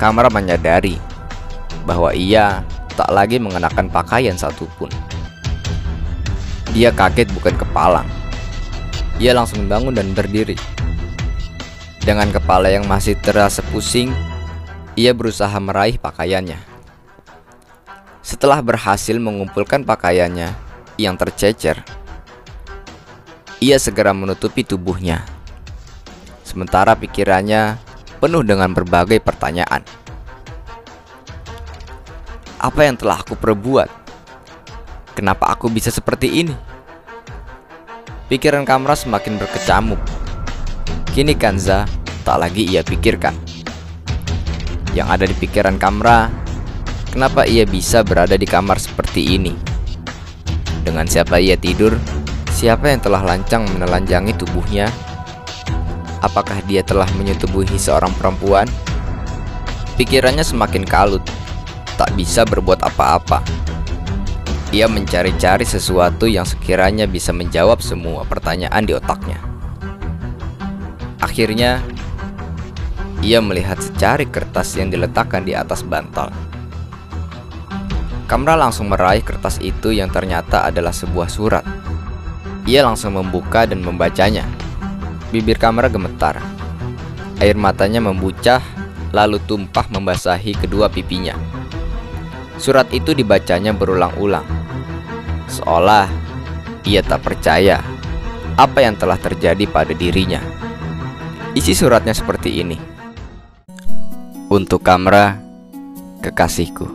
kamera 0.03 0.27
menyadari 0.27 0.99
bahwa 1.87 2.11
ia 2.11 2.67
tak 2.99 3.15
lagi 3.15 3.39
mengenakan 3.39 3.87
pakaian 3.87 4.35
satupun. 4.35 4.91
Ia 6.75 6.91
kaget 6.91 7.31
bukan 7.31 7.55
kepalang. 7.55 8.24
Ia 9.23 9.31
langsung 9.31 9.71
bangun 9.71 9.95
dan 9.95 10.11
berdiri. 10.11 10.59
Dengan 12.03 12.35
kepala 12.35 12.67
yang 12.67 12.85
masih 12.91 13.15
terasa 13.15 13.63
pusing, 13.71 14.11
ia 14.99 15.15
berusaha 15.15 15.55
meraih 15.63 15.97
pakaiannya. 16.03 16.59
Setelah 18.21 18.59
berhasil 18.59 19.15
mengumpulkan 19.15 19.87
pakaiannya 19.87 20.51
yang 20.99 21.15
tercecer, 21.15 21.79
ia 23.63 23.79
segera 23.79 24.11
menutupi 24.11 24.67
tubuhnya. 24.67 25.23
Sementara 26.43 26.99
pikirannya 26.99 27.79
penuh 28.19 28.43
dengan 28.43 28.75
berbagai 28.75 29.23
pertanyaan. 29.23 29.87
Apa 32.59 32.81
yang 32.83 32.99
telah 32.99 33.23
aku 33.23 33.39
perbuat? 33.39 33.89
Kenapa 35.15 35.55
aku 35.55 35.71
bisa 35.71 35.95
seperti 35.95 36.43
ini? 36.43 36.74
Pikiran 38.35 38.67
Kamra 38.67 38.99
semakin 38.99 39.39
berkecamuk. 39.39 40.03
Kini 41.15 41.39
Kanza 41.39 41.87
tak 42.27 42.43
lagi 42.43 42.67
ia 42.67 42.83
pikirkan. 42.83 43.31
Yang 44.91 45.07
ada 45.07 45.25
di 45.31 45.39
pikiran 45.39 45.79
Kamra, 45.79 46.35
kenapa 47.15 47.47
ia 47.47 47.63
bisa 47.63 48.03
berada 48.03 48.35
di 48.35 48.43
kamar 48.43 48.83
seperti 48.83 49.39
ini? 49.39 49.55
Dengan 50.83 51.07
siapa 51.07 51.39
ia 51.39 51.55
tidur? 51.55 51.95
Siapa 52.51 52.91
yang 52.91 53.07
telah 53.07 53.23
lancang 53.23 53.71
menelanjangi 53.71 54.35
tubuhnya? 54.35 54.91
Apakah 56.19 56.59
dia 56.67 56.83
telah 56.83 57.07
menyetubuhi 57.15 57.79
seorang 57.79 58.11
perempuan? 58.19 58.67
Pikirannya 59.95 60.43
semakin 60.43 60.83
kalut, 60.83 61.23
tak 61.95 62.11
bisa 62.19 62.43
berbuat 62.43 62.83
apa-apa. 62.83 63.47
Ia 64.75 64.91
mencari-cari 64.91 65.63
sesuatu 65.63 66.27
yang 66.27 66.43
sekiranya 66.43 67.07
bisa 67.07 67.31
menjawab 67.31 67.79
semua 67.79 68.27
pertanyaan 68.27 68.83
di 68.83 68.91
otaknya. 68.91 69.39
Akhirnya, 71.23 71.79
ia 73.23 73.39
melihat 73.39 73.79
secari 73.79 74.27
kertas 74.27 74.75
yang 74.75 74.91
diletakkan 74.91 75.47
di 75.47 75.55
atas 75.55 75.87
bantal. 75.87 76.35
Kamra 78.27 78.59
langsung 78.59 78.91
meraih 78.91 79.23
kertas 79.23 79.63
itu 79.63 79.95
yang 79.95 80.11
ternyata 80.11 80.67
adalah 80.67 80.91
sebuah 80.91 81.31
surat. 81.31 81.63
Ia 82.67 82.83
langsung 82.83 83.15
membuka 83.15 83.71
dan 83.71 83.79
membacanya. 83.79 84.43
Bibir 85.31 85.55
Kamra 85.55 85.87
gemetar. 85.87 86.43
Air 87.39 87.55
matanya 87.55 88.03
membucah 88.03 88.59
lalu 89.15 89.39
tumpah 89.47 89.87
membasahi 89.87 90.59
kedua 90.59 90.91
pipinya. 90.91 91.39
Surat 92.59 92.91
itu 92.91 93.15
dibacanya 93.15 93.71
berulang-ulang 93.71 94.64
seolah 95.49 96.09
ia 96.85 97.01
tak 97.01 97.25
percaya 97.25 97.81
apa 98.55 98.85
yang 98.85 98.95
telah 98.95 99.19
terjadi 99.19 99.65
pada 99.67 99.91
dirinya. 99.97 100.39
Isi 101.55 101.75
suratnya 101.75 102.15
seperti 102.15 102.63
ini. 102.63 102.79
Untuk 104.51 104.85
Kamra, 104.85 105.39
kekasihku. 106.23 106.87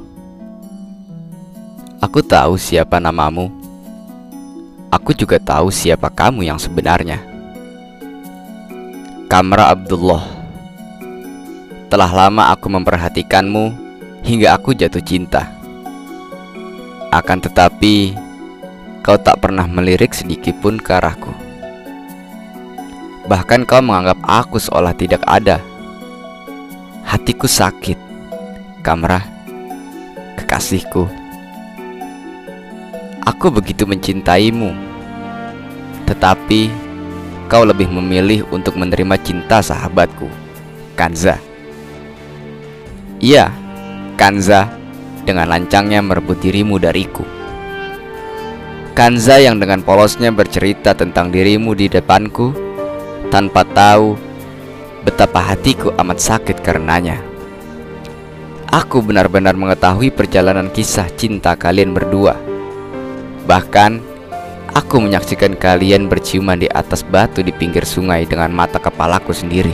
Aku 2.00 2.24
tahu 2.24 2.56
siapa 2.56 3.02
namamu. 3.02 3.52
Aku 4.88 5.12
juga 5.12 5.36
tahu 5.36 5.68
siapa 5.68 6.08
kamu 6.08 6.48
yang 6.48 6.56
sebenarnya. 6.56 7.20
Kamra 9.28 9.70
Abdullah. 9.76 10.24
Telah 11.92 12.12
lama 12.14 12.54
aku 12.54 12.72
memperhatikanmu 12.72 13.74
hingga 14.24 14.56
aku 14.56 14.74
jatuh 14.74 15.04
cinta. 15.04 15.50
Akan 17.10 17.42
tetapi, 17.42 18.29
Kau 19.00 19.16
tak 19.16 19.40
pernah 19.40 19.64
melirik 19.64 20.12
sedikit 20.12 20.60
pun 20.60 20.76
ke 20.76 20.92
arahku. 20.92 21.32
Bahkan 23.30 23.64
kau 23.64 23.80
menganggap 23.80 24.20
aku 24.28 24.60
seolah 24.60 24.92
tidak 24.92 25.24
ada. 25.24 25.64
Hatiku 27.08 27.48
sakit. 27.48 27.96
Kamrah, 28.84 29.24
kekasihku. 30.36 31.06
Aku 33.24 33.48
begitu 33.54 33.86
mencintaimu. 33.86 34.74
Tetapi 36.10 36.74
kau 37.46 37.64
lebih 37.64 37.88
memilih 37.88 38.44
untuk 38.50 38.76
menerima 38.76 39.16
cinta 39.22 39.62
sahabatku, 39.62 40.26
Kanza. 40.98 41.38
Iya, 43.22 43.54
Kanza 44.18 44.74
dengan 45.24 45.48
lancangnya 45.48 46.02
merebut 46.02 46.42
dirimu 46.42 46.82
dariku. 46.82 47.39
Kanza 49.00 49.40
yang 49.40 49.64
dengan 49.64 49.80
polosnya 49.80 50.28
bercerita 50.28 50.92
tentang 50.92 51.32
dirimu 51.32 51.72
di 51.72 51.88
depanku 51.88 52.52
tanpa 53.32 53.64
tahu 53.64 54.20
betapa 55.08 55.40
hatiku 55.40 55.96
amat 56.04 56.20
sakit 56.20 56.60
karenanya. 56.60 57.16
Aku 58.68 59.00
benar-benar 59.00 59.56
mengetahui 59.56 60.12
perjalanan 60.12 60.68
kisah 60.68 61.08
cinta 61.16 61.56
kalian 61.56 61.96
berdua. 61.96 62.36
Bahkan, 63.48 64.04
aku 64.76 65.00
menyaksikan 65.00 65.56
kalian 65.56 66.12
berciuman 66.12 66.60
di 66.60 66.68
atas 66.68 67.00
batu 67.08 67.40
di 67.40 67.56
pinggir 67.56 67.88
sungai 67.88 68.28
dengan 68.28 68.52
mata 68.52 68.84
kepalaku 68.84 69.32
sendiri. 69.32 69.72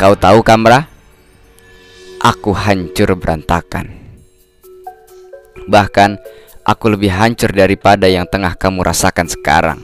Kau 0.00 0.16
tahu, 0.16 0.40
Kamra? 0.40 0.88
Aku 2.16 2.56
hancur 2.56 3.12
berantakan. 3.12 3.92
Bahkan, 5.68 6.39
aku 6.70 6.94
lebih 6.94 7.10
hancur 7.10 7.50
daripada 7.50 8.06
yang 8.06 8.30
tengah 8.30 8.54
kamu 8.54 8.86
rasakan 8.86 9.26
sekarang. 9.26 9.82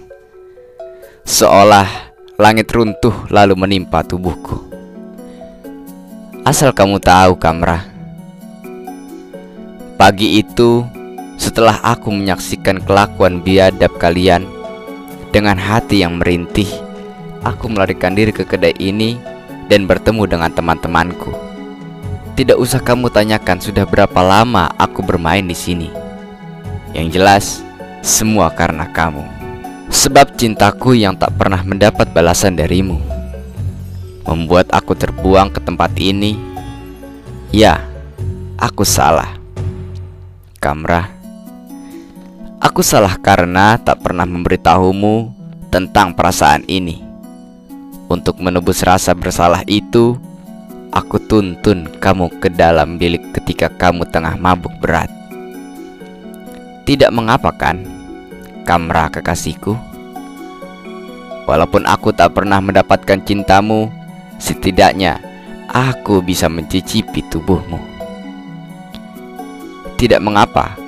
Seolah 1.26 2.14
langit 2.38 2.70
runtuh 2.70 3.26
lalu 3.26 3.58
menimpa 3.58 4.06
tubuhku. 4.06 4.70
Asal 6.46 6.70
kamu 6.70 7.02
tahu, 7.02 7.34
Kamra. 7.42 7.82
Pagi 9.98 10.38
itu, 10.38 10.86
setelah 11.34 11.82
aku 11.82 12.14
menyaksikan 12.14 12.78
kelakuan 12.86 13.42
biadab 13.42 13.90
kalian 13.98 14.46
dengan 15.34 15.58
hati 15.58 16.06
yang 16.06 16.22
merintih, 16.22 16.70
aku 17.42 17.66
melarikan 17.66 18.14
diri 18.14 18.30
ke 18.30 18.46
kedai 18.46 18.78
ini 18.78 19.18
dan 19.66 19.90
bertemu 19.90 20.22
dengan 20.30 20.54
teman-temanku. 20.54 21.34
Tidak 22.38 22.54
usah 22.54 22.78
kamu 22.78 23.10
tanyakan 23.10 23.58
sudah 23.58 23.82
berapa 23.82 24.22
lama 24.22 24.70
aku 24.78 25.02
bermain 25.02 25.42
di 25.42 25.56
sini. 25.56 26.05
Yang 26.96 27.08
jelas, 27.12 27.44
semua 28.00 28.48
karena 28.48 28.88
kamu. 28.88 29.20
Sebab 29.92 30.32
cintaku 30.32 30.96
yang 30.96 31.12
tak 31.12 31.36
pernah 31.36 31.60
mendapat 31.60 32.08
balasan 32.08 32.56
darimu 32.56 32.96
membuat 34.24 34.72
aku 34.72 34.96
terbuang 34.96 35.52
ke 35.52 35.60
tempat 35.60 35.92
ini. 36.00 36.40
Ya, 37.52 37.84
aku 38.56 38.82
salah. 38.82 39.36
Kamrah, 40.56 41.12
aku 42.58 42.80
salah 42.80 43.14
karena 43.20 43.76
tak 43.76 44.00
pernah 44.00 44.24
memberitahumu 44.24 45.30
tentang 45.68 46.16
perasaan 46.16 46.64
ini. 46.64 47.04
Untuk 48.08 48.40
menebus 48.40 48.80
rasa 48.80 49.12
bersalah 49.12 49.62
itu, 49.68 50.16
aku 50.90 51.20
tuntun 51.22 51.92
kamu 52.00 52.40
ke 52.40 52.48
dalam 52.50 52.96
bilik 52.96 53.36
ketika 53.36 53.68
kamu 53.68 54.08
tengah 54.08 54.34
mabuk 54.40 54.72
berat. 54.80 55.25
Tidak 56.86 57.10
mengapa 57.10 57.50
kan, 57.50 57.82
Kamra 58.62 59.10
kekasihku? 59.10 59.74
Walaupun 61.42 61.82
aku 61.82 62.14
tak 62.14 62.38
pernah 62.38 62.62
mendapatkan 62.62 63.18
cintamu, 63.26 63.90
setidaknya 64.38 65.18
aku 65.66 66.22
bisa 66.22 66.46
mencicipi 66.46 67.26
tubuhmu. 67.26 67.82
Tidak 69.98 70.22
mengapa, 70.22 70.78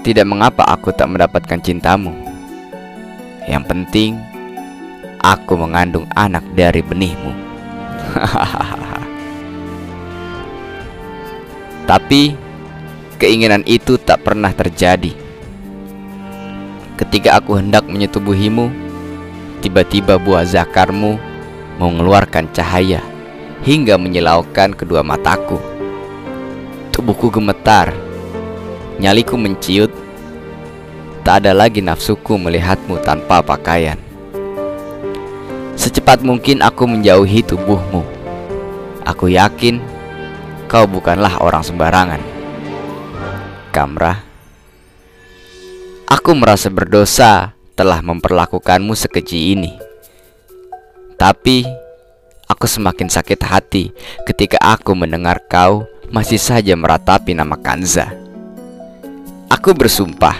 tidak 0.00 0.24
mengapa 0.24 0.64
aku 0.64 0.96
tak 0.96 1.12
mendapatkan 1.12 1.60
cintamu. 1.60 2.16
Yang 3.44 3.64
penting, 3.68 4.16
aku 5.20 5.60
mengandung 5.60 6.08
anak 6.16 6.40
dari 6.56 6.80
benihmu. 6.80 7.36
Tapi 11.92 12.41
keinginan 13.22 13.62
itu 13.70 13.94
tak 14.02 14.26
pernah 14.26 14.50
terjadi. 14.50 15.14
Ketika 16.98 17.38
aku 17.38 17.54
hendak 17.54 17.86
menyetubuhimu, 17.86 18.66
tiba-tiba 19.62 20.18
buah 20.18 20.42
zakarmu 20.42 21.22
mengeluarkan 21.78 22.50
cahaya 22.50 22.98
hingga 23.62 23.94
menyilaukan 23.94 24.74
kedua 24.74 25.06
mataku. 25.06 25.62
Tubuhku 26.90 27.30
gemetar, 27.30 27.94
nyaliku 28.98 29.38
menciut, 29.38 29.94
tak 31.22 31.46
ada 31.46 31.54
lagi 31.54 31.78
nafsuku 31.78 32.34
melihatmu 32.34 32.98
tanpa 33.06 33.38
pakaian. 33.38 34.02
Secepat 35.78 36.26
mungkin 36.26 36.58
aku 36.58 36.90
menjauhi 36.90 37.46
tubuhmu. 37.46 38.02
Aku 39.06 39.30
yakin 39.30 39.78
kau 40.66 40.90
bukanlah 40.90 41.38
orang 41.38 41.62
sembarangan. 41.62 42.31
Kamrah, 43.72 44.20
aku 46.04 46.36
merasa 46.36 46.68
berdosa 46.68 47.56
telah 47.72 48.04
memperlakukanmu 48.04 48.92
sekeji 48.92 49.56
ini. 49.56 49.72
Tapi 51.16 51.64
aku 52.52 52.68
semakin 52.68 53.08
sakit 53.08 53.40
hati 53.40 53.88
ketika 54.28 54.60
aku 54.60 54.92
mendengar 54.92 55.40
kau 55.48 55.88
masih 56.12 56.36
saja 56.36 56.76
meratapi 56.76 57.32
nama 57.32 57.56
Kanza. 57.56 58.12
Aku 59.48 59.72
bersumpah 59.72 60.36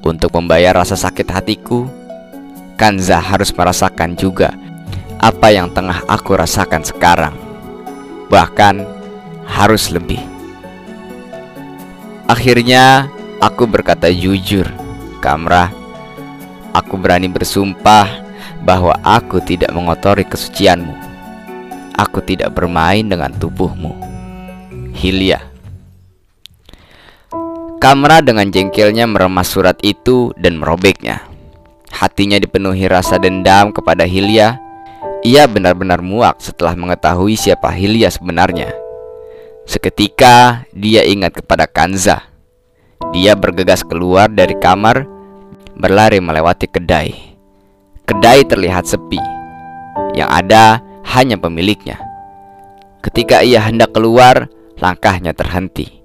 untuk 0.00 0.32
membayar 0.32 0.72
rasa 0.80 0.96
sakit 0.96 1.28
hatiku, 1.28 1.84
Kanza 2.80 3.20
harus 3.20 3.52
merasakan 3.52 4.16
juga 4.16 4.56
apa 5.20 5.52
yang 5.52 5.68
tengah 5.76 6.08
aku 6.08 6.40
rasakan 6.40 6.88
sekarang. 6.88 7.36
Bahkan 8.32 8.80
harus 9.44 9.92
lebih. 9.92 10.29
Akhirnya 12.30 13.10
aku 13.42 13.66
berkata 13.66 14.06
jujur, 14.06 14.62
Kamrah. 15.18 15.74
Aku 16.70 16.94
berani 16.94 17.26
bersumpah 17.26 18.06
bahwa 18.62 18.94
aku 19.02 19.42
tidak 19.42 19.74
mengotori 19.74 20.22
kesucianmu. 20.22 20.94
Aku 21.98 22.22
tidak 22.22 22.54
bermain 22.54 23.02
dengan 23.02 23.34
tubuhmu. 23.34 23.98
Hilya. 24.94 25.42
Kamra 27.82 28.22
dengan 28.22 28.46
jengkelnya 28.46 29.10
meremas 29.10 29.50
surat 29.50 29.82
itu 29.82 30.30
dan 30.38 30.54
merobeknya. 30.62 31.26
Hatinya 31.90 32.38
dipenuhi 32.38 32.86
rasa 32.86 33.18
dendam 33.18 33.74
kepada 33.74 34.06
Hilya. 34.06 34.54
Ia 35.26 35.50
benar-benar 35.50 35.98
muak 35.98 36.38
setelah 36.38 36.78
mengetahui 36.78 37.34
siapa 37.34 37.74
Hilya 37.74 38.06
sebenarnya. 38.14 38.89
Seketika 39.70 40.66
dia 40.74 41.06
ingat 41.06 41.38
kepada 41.38 41.62
Kanza. 41.62 42.26
Dia 43.14 43.38
bergegas 43.38 43.86
keluar 43.86 44.26
dari 44.26 44.58
kamar, 44.58 45.06
berlari 45.78 46.18
melewati 46.18 46.66
kedai. 46.66 47.38
Kedai 48.02 48.42
terlihat 48.50 48.90
sepi. 48.90 49.22
Yang 50.18 50.26
ada 50.26 50.82
hanya 51.14 51.38
pemiliknya. 51.38 52.02
Ketika 52.98 53.46
ia 53.46 53.62
hendak 53.62 53.94
keluar, 53.94 54.50
langkahnya 54.82 55.38
terhenti. 55.38 56.02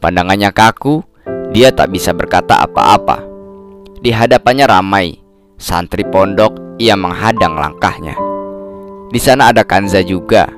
Pandangannya 0.00 0.48
kaku, 0.48 1.04
dia 1.52 1.68
tak 1.68 1.92
bisa 1.92 2.16
berkata 2.16 2.64
apa-apa. 2.64 3.20
Di 4.00 4.08
hadapannya 4.08 4.64
ramai, 4.64 5.20
santri 5.60 6.08
pondok 6.08 6.80
ia 6.80 6.96
menghadang 6.96 7.60
langkahnya. 7.60 8.16
Di 9.12 9.20
sana 9.20 9.52
ada 9.52 9.68
Kanza 9.68 10.00
juga. 10.00 10.48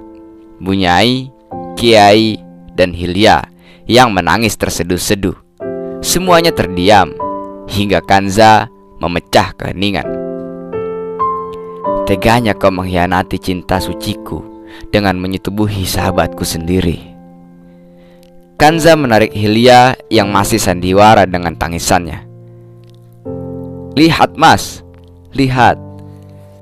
Bunyai, 0.62 1.34
Kiai, 1.74 2.43
dan 2.74 2.92
Hilya 2.92 3.46
yang 3.86 4.10
menangis 4.10 4.58
terseduh-seduh. 4.58 5.34
Semuanya 6.04 6.52
terdiam 6.52 7.14
hingga 7.70 8.04
Kanza 8.04 8.68
memecah 9.00 9.56
keheningan. 9.56 10.06
Teganya 12.04 12.52
kau 12.52 12.68
mengkhianati 12.68 13.40
cinta 13.40 13.80
suciku 13.80 14.44
dengan 14.92 15.16
menyetubuhi 15.16 15.88
sahabatku 15.88 16.44
sendiri. 16.44 17.00
Kanza 18.60 18.94
menarik 18.94 19.32
Hilya 19.32 19.98
yang 20.12 20.30
masih 20.30 20.60
sandiwara 20.62 21.26
dengan 21.26 21.56
tangisannya. 21.58 22.22
Lihat 23.98 24.38
mas, 24.38 24.84
lihat, 25.34 25.80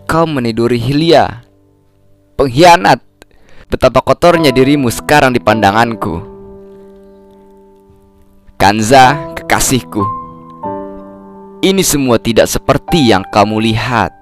kau 0.08 0.24
meniduri 0.24 0.80
Hilya. 0.80 1.44
Pengkhianat. 2.36 3.11
Betapa 3.72 4.04
kotornya 4.04 4.52
dirimu 4.52 4.92
sekarang 4.92 5.32
di 5.32 5.40
pandanganku. 5.40 6.20
Kanza, 8.60 9.32
kekasihku. 9.32 10.04
Ini 11.64 11.80
semua 11.80 12.20
tidak 12.20 12.52
seperti 12.52 13.08
yang 13.08 13.24
kamu 13.32 13.64
lihat. 13.64 14.12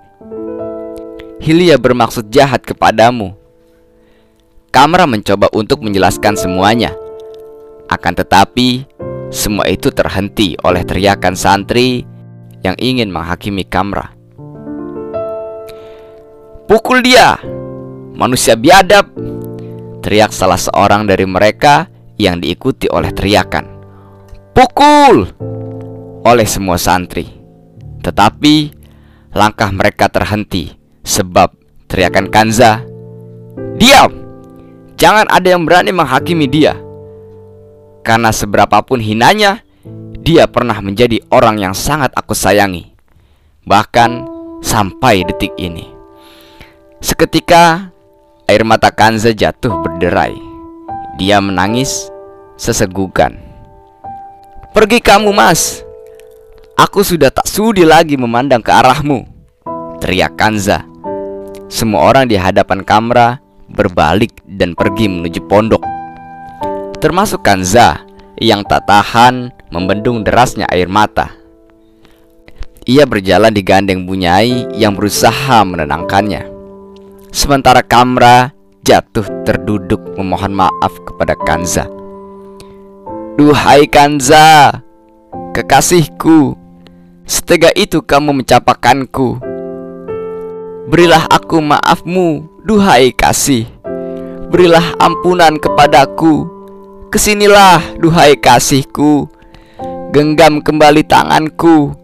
Hilya 1.43 1.83
bermaksud 1.83 2.31
jahat 2.31 2.63
kepadamu. 2.63 3.35
Kamera 4.71 5.11
mencoba 5.11 5.51
untuk 5.51 5.83
menjelaskan 5.83 6.39
semuanya. 6.39 6.95
Akan 7.91 8.15
tetapi 8.15 8.87
Semua 9.31 9.67
itu 9.71 9.95
terhenti 9.95 10.59
oleh 10.67 10.83
teriakan 10.83 11.39
santri 11.39 12.03
Yang 12.67 12.77
ingin 12.83 13.15
menghakimi 13.15 13.63
Kamera. 13.67 14.11
Pukul 16.67 17.03
dia 17.03 17.39
Manusia 18.21 18.53
biadab 18.53 19.17
Teriak 20.05 20.29
salah 20.29 20.61
seorang 20.61 21.09
dari 21.09 21.25
mereka 21.25 21.89
yang 22.21 22.37
diikuti 22.37 22.85
oleh 22.85 23.17
teriakan 23.17 23.65
Pukul! 24.53 25.25
Oleh 26.29 26.45
semua 26.45 26.77
santri 26.77 27.25
Tetapi 28.05 28.77
langkah 29.33 29.73
mereka 29.73 30.13
terhenti 30.13 30.69
Sebab 31.01 31.49
teriakan 31.89 32.29
Kanza 32.29 32.85
Diam! 33.81 34.13
Jangan 35.01 35.25
ada 35.33 35.57
yang 35.57 35.65
berani 35.65 35.89
menghakimi 35.89 36.45
dia 36.45 36.77
Karena 38.05 38.37
seberapapun 38.37 39.01
hinanya 39.01 39.65
Dia 40.21 40.45
pernah 40.45 40.77
menjadi 40.85 41.25
orang 41.33 41.57
yang 41.57 41.73
sangat 41.73 42.13
aku 42.13 42.37
sayangi 42.37 42.93
Bahkan 43.65 44.29
sampai 44.61 45.25
detik 45.25 45.57
ini 45.57 45.89
Seketika 47.01 47.90
Air 48.51 48.67
mata 48.67 48.91
Kanza 48.91 49.31
jatuh 49.31 49.79
berderai. 49.79 50.35
Dia 51.23 51.39
menangis 51.39 52.11
sesegukan. 52.59 53.39
Pergi 54.75 54.99
kamu, 54.99 55.31
Mas. 55.31 55.87
Aku 56.75 57.07
sudah 57.07 57.31
tak 57.31 57.47
sudi 57.47 57.87
lagi 57.87 58.19
memandang 58.19 58.59
ke 58.59 58.75
arahmu. 58.75 59.23
Teriak 60.03 60.35
Kanza. 60.35 60.83
Semua 61.71 62.11
orang 62.11 62.27
di 62.27 62.35
hadapan 62.35 62.83
kamera 62.83 63.39
berbalik 63.71 64.43
dan 64.43 64.75
pergi 64.75 65.07
menuju 65.07 65.47
pondok. 65.47 65.87
Termasuk 66.99 67.47
Kanza 67.47 68.03
yang 68.35 68.67
tak 68.67 68.83
tahan 68.91 69.55
membendung 69.71 70.27
derasnya 70.27 70.67
air 70.75 70.91
mata. 70.91 71.31
Ia 72.83 73.07
berjalan 73.07 73.55
digandeng 73.55 74.11
Bunyai 74.11 74.75
yang 74.75 74.99
berusaha 74.99 75.63
menenangkannya. 75.63 76.60
Sementara 77.31 77.79
Kamra 77.87 78.51
jatuh 78.83 79.23
terduduk 79.47 80.03
memohon 80.19 80.51
maaf 80.51 80.91
kepada 81.07 81.39
Kanza. 81.39 81.87
Duhai 83.39 83.87
Kanza, 83.87 84.83
kekasihku, 85.55 86.59
setega 87.23 87.71
itu 87.79 88.03
kamu 88.03 88.43
mencapakanku. 88.43 89.39
Berilah 90.91 91.31
aku 91.31 91.63
maafmu, 91.63 92.51
duhai 92.67 93.15
kasih. 93.15 93.71
Berilah 94.51 94.99
ampunan 94.99 95.55
kepadaku. 95.55 96.51
Ke 97.15 97.19
sinilah, 97.23 97.79
duhai 98.03 98.35
kasihku. 98.35 99.31
Genggam 100.11 100.59
kembali 100.59 101.07
tanganku 101.07 102.00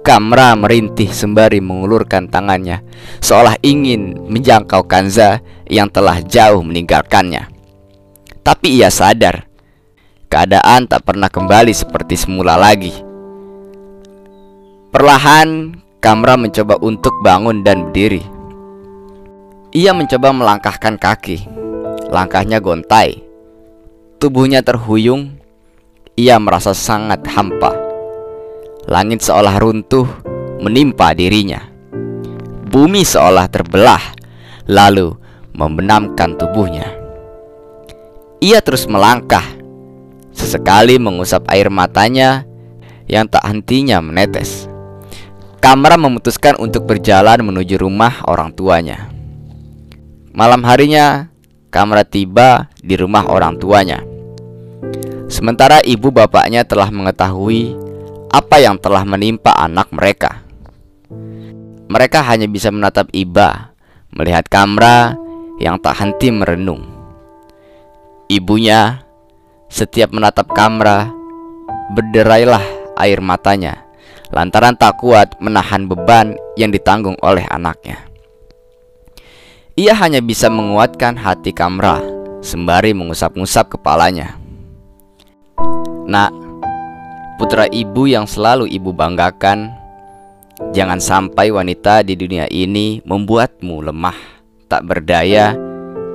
Kamra 0.00 0.56
merintih 0.56 1.12
sembari 1.12 1.60
mengulurkan 1.60 2.32
tangannya 2.32 2.80
Seolah 3.20 3.60
ingin 3.60 4.16
menjangkau 4.32 4.88
Kanza 4.88 5.44
yang 5.68 5.92
telah 5.92 6.24
jauh 6.24 6.64
meninggalkannya. 6.64 7.52
Tapi 8.40 8.80
ia 8.80 8.88
sadar 8.88 9.44
Keadaan 10.32 10.88
tak 10.88 11.04
pernah 11.04 11.28
kembali 11.28 11.74
seperti 11.74 12.16
semula 12.16 12.56
lagi. 12.56 12.94
Perlahan 14.94 15.74
Kamra 16.00 16.38
mencoba 16.40 16.80
untuk 16.80 17.12
bangun 17.20 17.60
dan 17.60 17.90
berdiri. 17.90 18.22
Ia 19.74 19.92
mencoba 19.92 20.32
melangkahkan 20.32 20.96
kaki. 20.96 21.44
Langkahnya 22.08 22.62
gontai. 22.62 23.20
Tubuhnya 24.22 24.62
terhuyung. 24.64 25.34
Ia 26.14 26.38
merasa 26.38 26.72
sangat 26.78 27.26
hampa 27.26 27.89
Langit 28.88 29.20
seolah 29.20 29.60
runtuh 29.60 30.08
menimpa 30.60 31.12
dirinya. 31.12 31.68
bumi 32.70 33.02
seolah 33.02 33.50
terbelah, 33.50 33.98
lalu 34.70 35.10
membenamkan 35.50 36.38
tubuhnya. 36.38 36.86
Ia 38.38 38.62
terus 38.62 38.86
melangkah, 38.86 39.42
sesekali 40.30 40.94
mengusap 40.96 41.50
air 41.50 41.66
matanya 41.66 42.46
yang 43.10 43.26
tak 43.26 43.42
hentinya 43.42 43.98
menetes. 43.98 44.70
Kamra 45.58 45.98
memutuskan 45.98 46.56
untuk 46.56 46.86
berjalan 46.86 47.42
menuju 47.42 47.76
rumah 47.76 48.22
orang 48.24 48.54
tuanya. 48.54 49.10
Malam 50.30 50.62
harinya, 50.64 51.28
Kamra 51.68 52.06
tiba 52.06 52.70
di 52.80 52.94
rumah 52.96 53.28
orang 53.28 53.58
tuanya. 53.60 54.00
Sementara 55.26 55.82
ibu 55.84 56.08
bapaknya 56.08 56.64
telah 56.64 56.88
mengetahui 56.88 57.76
apa 58.30 58.56
yang 58.62 58.78
telah 58.78 59.02
menimpa 59.02 59.52
anak 59.58 59.90
mereka. 59.90 60.42
Mereka 61.90 62.22
hanya 62.22 62.46
bisa 62.46 62.70
menatap 62.70 63.10
Iba, 63.10 63.74
melihat 64.14 64.46
Kamra 64.46 65.18
yang 65.58 65.82
tak 65.82 65.98
henti 65.98 66.30
merenung. 66.30 66.86
Ibunya 68.30 69.02
setiap 69.66 70.14
menatap 70.14 70.54
Kamra, 70.54 71.10
berderailah 71.90 72.62
air 72.94 73.18
matanya 73.18 73.90
lantaran 74.30 74.78
tak 74.78 75.02
kuat 75.02 75.34
menahan 75.42 75.90
beban 75.90 76.38
yang 76.54 76.70
ditanggung 76.70 77.18
oleh 77.20 77.42
anaknya. 77.50 77.98
Ia 79.74 79.94
hanya 79.98 80.22
bisa 80.22 80.46
menguatkan 80.46 81.18
hati 81.18 81.50
Kamra 81.50 81.98
sembari 82.40 82.94
mengusap-ngusap 82.94 83.78
kepalanya. 83.78 84.38
Nak, 86.10 86.30
putra 87.40 87.64
ibu 87.72 88.04
yang 88.04 88.28
selalu 88.28 88.68
ibu 88.68 88.92
banggakan, 88.92 89.72
jangan 90.76 91.00
sampai 91.00 91.48
wanita 91.48 92.04
di 92.04 92.12
dunia 92.12 92.44
ini 92.52 93.00
membuatmu 93.00 93.80
lemah 93.80 94.44
tak 94.68 94.84
berdaya 94.84 95.56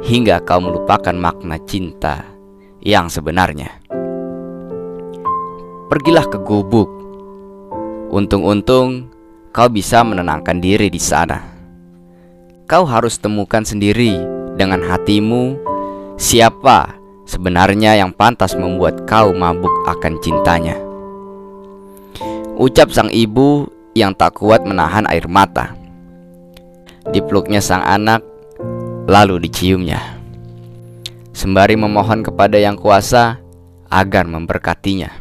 hingga 0.06 0.38
kau 0.46 0.62
melupakan 0.62 1.18
makna 1.18 1.58
cinta 1.66 2.22
yang 2.86 3.10
sebenarnya. 3.10 3.74
Pergilah 5.90 6.30
ke 6.30 6.38
gubuk. 6.46 6.94
Untung-untung 8.14 9.10
kau 9.50 9.66
bisa 9.66 10.06
menenangkan 10.06 10.62
diri 10.62 10.94
di 10.94 11.02
sana. 11.02 11.42
Kau 12.70 12.86
harus 12.86 13.18
temukan 13.18 13.66
sendiri 13.66 14.14
dengan 14.62 14.86
hatimu 14.86 15.58
siapa 16.22 16.94
sebenarnya 17.26 17.98
yang 17.98 18.14
pantas 18.14 18.54
membuat 18.54 19.10
kau 19.10 19.34
mabuk 19.34 19.74
akan 19.90 20.22
cintanya. 20.22 20.85
Ucap 22.56 22.88
sang 22.88 23.12
ibu 23.12 23.68
yang 24.00 24.16
tak 24.16 24.40
kuat 24.40 24.64
menahan 24.64 25.04
air 25.12 25.28
mata. 25.28 25.76
Dipeluknya 27.12 27.60
sang 27.60 27.84
anak 27.84 28.24
lalu 29.12 29.44
diciumnya. 29.44 30.00
Sembari 31.36 31.76
memohon 31.76 32.24
kepada 32.24 32.56
yang 32.56 32.80
kuasa 32.80 33.44
agar 33.92 34.24
memberkatinya. 34.24 35.12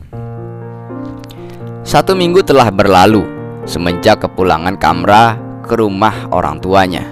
Satu 1.82 2.14
minggu 2.14 2.46
telah 2.46 2.70
berlalu 2.70 3.26
semenjak 3.66 4.22
kepulangan 4.22 4.78
Kamra 4.78 5.34
ke 5.66 5.74
rumah 5.74 6.30
orang 6.30 6.62
tuanya. 6.62 7.02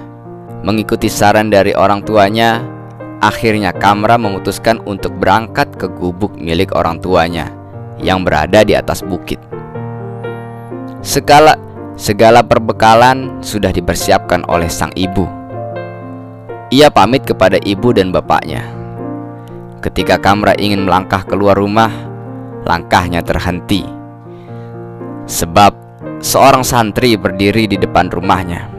Mengikuti 0.63 1.11
saran 1.11 1.51
dari 1.51 1.75
orang 1.75 2.07
tuanya, 2.07 2.63
akhirnya 3.19 3.75
Kamra 3.75 4.15
memutuskan 4.23 4.79
untuk 4.87 5.19
berangkat 5.19 5.75
ke 5.75 5.91
gubuk 5.91 6.39
milik 6.39 6.71
orang 6.79 7.03
tuanya 7.03 7.51
yang 7.99 8.23
berada 8.23 8.63
di 8.63 8.79
atas 8.79 9.03
bukit. 9.03 9.43
Segala 11.03 11.59
segala 11.99 12.41
perbekalan 12.47 13.43
sudah 13.45 13.75
dipersiapkan 13.75 14.47
oleh 14.49 14.71
sang 14.71 14.95
ibu 14.97 15.43
ia 16.73 16.89
pamit 16.89 17.29
kepada 17.29 17.61
ibu 17.61 17.93
dan 17.93 18.09
bapaknya. 18.09 18.65
Ketika 19.85 20.17
Kamra 20.17 20.57
ingin 20.57 20.89
melangkah 20.89 21.21
keluar 21.21 21.53
rumah, 21.53 21.93
langkahnya 22.65 23.21
terhenti. 23.21 23.85
Sebab 25.29 25.77
seorang 26.25 26.65
santri 26.65 27.13
berdiri 27.21 27.69
di 27.69 27.77
depan 27.77 28.09
rumahnya. 28.09 28.73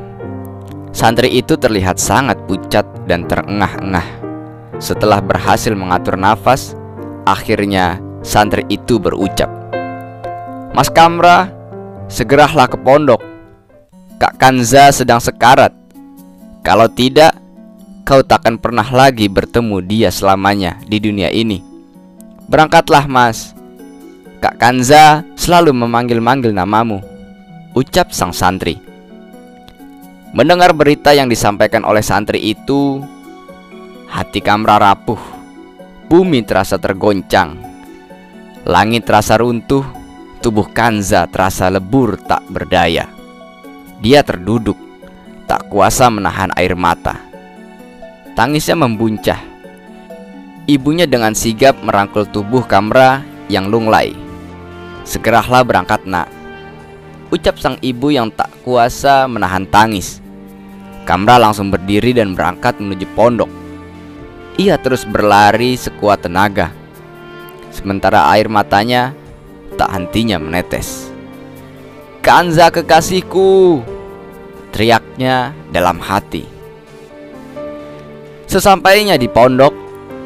Santri 0.90 1.38
itu 1.38 1.54
terlihat 1.54 2.02
sangat 2.02 2.42
pucat 2.50 2.82
dan 3.06 3.30
terengah-engah. 3.30 4.26
Setelah 4.82 5.22
berhasil 5.22 5.78
mengatur 5.78 6.18
nafas, 6.18 6.74
akhirnya 7.30 8.02
santri 8.26 8.66
itu 8.74 8.98
berucap, 8.98 9.54
"Mas 10.74 10.90
Kamra, 10.90 11.53
segeralah 12.14 12.70
ke 12.70 12.78
pondok. 12.78 13.18
Kak 14.22 14.38
Kanza 14.38 14.94
sedang 14.94 15.18
sekarat. 15.18 15.74
Kalau 16.62 16.86
tidak, 16.86 17.34
kau 18.06 18.22
takkan 18.22 18.62
pernah 18.62 18.86
lagi 18.86 19.26
bertemu 19.26 19.82
dia 19.82 20.14
selamanya 20.14 20.78
di 20.86 21.02
dunia 21.02 21.34
ini. 21.34 21.66
Berangkatlah, 22.46 23.10
Mas. 23.10 23.58
Kak 24.38 24.62
Kanza 24.62 25.26
selalu 25.34 25.74
memanggil-manggil 25.74 26.54
namamu. 26.54 27.02
Ucap 27.74 28.14
sang 28.14 28.30
santri. 28.30 28.78
Mendengar 30.38 30.78
berita 30.78 31.18
yang 31.18 31.26
disampaikan 31.26 31.82
oleh 31.82 32.06
santri 32.06 32.54
itu, 32.54 33.02
hati 34.06 34.38
Kamra 34.38 34.78
rapuh. 34.78 35.20
Bumi 36.06 36.46
terasa 36.46 36.78
tergoncang. 36.78 37.58
Langit 38.64 39.10
terasa 39.10 39.42
runtuh, 39.42 40.03
tubuh 40.44 40.68
Kanza 40.76 41.24
terasa 41.32 41.72
lebur 41.72 42.20
tak 42.20 42.44
berdaya. 42.52 43.08
Dia 44.04 44.20
terduduk, 44.28 44.76
tak 45.48 45.72
kuasa 45.72 46.12
menahan 46.12 46.52
air 46.60 46.76
mata. 46.76 47.16
Tangisnya 48.36 48.76
membuncah. 48.76 49.40
Ibunya 50.68 51.08
dengan 51.08 51.32
sigap 51.32 51.80
merangkul 51.80 52.28
tubuh 52.28 52.68
Kamra 52.68 53.24
yang 53.48 53.72
lunglai. 53.72 54.12
Segeralah 55.08 55.64
berangkat 55.64 56.04
nak. 56.04 56.28
Ucap 57.32 57.56
sang 57.56 57.80
ibu 57.80 58.12
yang 58.12 58.28
tak 58.28 58.52
kuasa 58.68 59.24
menahan 59.32 59.64
tangis. 59.64 60.20
Kamra 61.08 61.40
langsung 61.40 61.72
berdiri 61.72 62.12
dan 62.12 62.36
berangkat 62.36 62.84
menuju 62.84 63.08
pondok. 63.16 63.52
Ia 64.60 64.76
terus 64.76 65.08
berlari 65.08 65.80
sekuat 65.80 66.28
tenaga. 66.28 66.76
Sementara 67.72 68.28
air 68.32 68.52
matanya 68.52 69.16
tak 69.76 69.90
hentinya 69.92 70.38
menetes. 70.40 71.12
Kanza 72.24 72.72
kekasihku, 72.72 73.84
teriaknya 74.72 75.52
dalam 75.74 76.00
hati. 76.00 76.48
Sesampainya 78.48 79.18
di 79.18 79.28
pondok, 79.28 79.74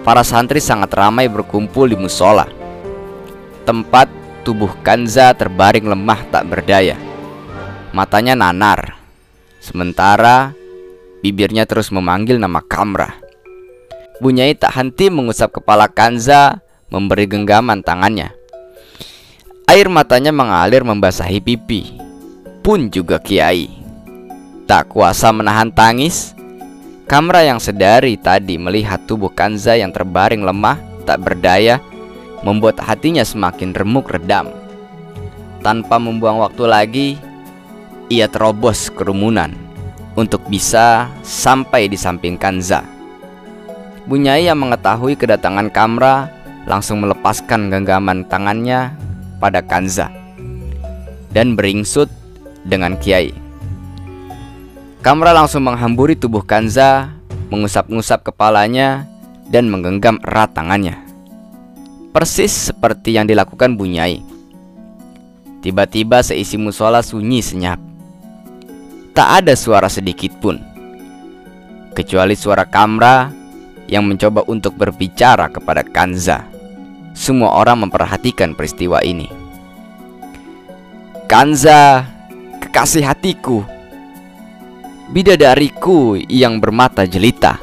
para 0.06 0.24
santri 0.24 0.60
sangat 0.60 0.92
ramai 0.94 1.28
berkumpul 1.28 1.90
di 1.90 1.98
musola. 2.00 2.48
Tempat 3.68 4.08
tubuh 4.48 4.72
Kanza 4.80 5.36
terbaring 5.36 5.88
lemah 5.88 6.24
tak 6.32 6.48
berdaya. 6.48 6.96
Matanya 7.92 8.36
nanar. 8.36 8.96
Sementara 9.60 10.56
bibirnya 11.20 11.68
terus 11.68 11.92
memanggil 11.92 12.40
nama 12.40 12.64
Kamra. 12.64 13.20
Bunyai 14.24 14.56
tak 14.56 14.80
henti 14.80 15.12
mengusap 15.12 15.60
kepala 15.60 15.92
Kanza, 15.92 16.64
memberi 16.88 17.28
genggaman 17.28 17.84
tangannya. 17.84 18.32
Air 19.68 19.92
matanya 19.92 20.32
mengalir 20.32 20.80
membasahi 20.88 21.44
pipi. 21.44 22.00
Pun 22.64 22.88
juga 22.88 23.20
Kiai. 23.20 23.68
Tak 24.64 24.88
kuasa 24.88 25.36
menahan 25.36 25.68
tangis, 25.76 26.32
Kamra 27.04 27.44
yang 27.44 27.60
sedari 27.60 28.16
tadi 28.16 28.56
melihat 28.56 29.04
tubuh 29.04 29.28
Kanza 29.28 29.76
yang 29.76 29.92
terbaring 29.92 30.40
lemah, 30.48 30.80
tak 31.04 31.20
berdaya, 31.20 31.84
membuat 32.48 32.80
hatinya 32.80 33.28
semakin 33.28 33.76
remuk 33.76 34.08
redam. 34.08 34.56
Tanpa 35.60 36.00
membuang 36.00 36.48
waktu 36.48 36.64
lagi, 36.64 37.10
ia 38.08 38.32
terobos 38.32 38.88
kerumunan 38.88 39.52
untuk 40.16 40.48
bisa 40.48 41.12
sampai 41.28 41.92
di 41.92 42.00
samping 42.00 42.40
Kanza. 42.40 42.88
Bunyai 44.08 44.48
yang 44.48 44.64
mengetahui 44.64 45.20
kedatangan 45.20 45.68
Kamra 45.76 46.32
langsung 46.64 47.04
melepaskan 47.04 47.68
genggaman 47.68 48.24
tangannya 48.32 48.96
pada 49.38 49.62
Kanza 49.62 50.10
dan 51.32 51.54
beringsut 51.54 52.10
dengan 52.66 52.98
Kiai. 52.98 53.32
Kamra 55.06 55.32
langsung 55.32 55.64
menghamburi 55.64 56.18
tubuh 56.18 56.44
Kanza, 56.44 57.14
mengusap-ngusap 57.54 58.28
kepalanya, 58.28 59.08
dan 59.48 59.72
menggenggam 59.72 60.20
erat 60.26 60.52
tangannya. 60.52 61.00
Persis 62.12 62.74
seperti 62.74 63.16
yang 63.16 63.30
dilakukan 63.30 63.78
Bunyai. 63.78 64.20
Tiba-tiba 65.62 66.26
seisi 66.26 66.58
musola 66.58 67.06
sunyi 67.06 67.46
senyap. 67.46 67.80
Tak 69.14 69.30
ada 69.44 69.54
suara 69.54 69.90
sedikit 69.90 70.34
pun. 70.42 70.58
Kecuali 71.94 72.38
suara 72.38 72.66
Kamra 72.66 73.30
yang 73.90 74.06
mencoba 74.06 74.46
untuk 74.46 74.78
berbicara 74.78 75.50
kepada 75.50 75.82
Kanza. 75.82 76.57
Semua 77.18 77.58
orang 77.58 77.90
memperhatikan 77.90 78.54
peristiwa 78.54 79.02
ini. 79.02 79.26
Kanza, 81.26 82.06
kekasih 82.62 83.10
hatiku, 83.10 83.66
bidadariku 85.10 86.22
yang 86.30 86.62
bermata 86.62 87.10
jelita. 87.10 87.58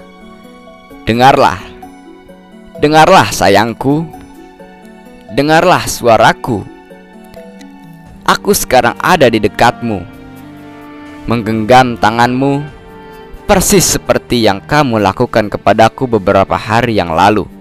Dengarlah, 1.07 1.63
dengarlah 2.83 3.31
sayangku, 3.31 4.03
dengarlah 5.39 5.87
suaraku. 5.87 6.67
Aku 8.27 8.51
sekarang 8.59 8.99
ada 8.99 9.31
di 9.31 9.39
dekatmu, 9.39 10.03
menggenggam 11.31 11.95
tanganmu, 12.03 12.59
persis 13.47 13.87
seperti 13.87 14.43
yang 14.51 14.59
kamu 14.59 14.99
lakukan 14.99 15.47
kepadaku 15.47 16.11
beberapa 16.11 16.59
hari 16.59 16.99
yang 16.99 17.15
lalu. 17.15 17.54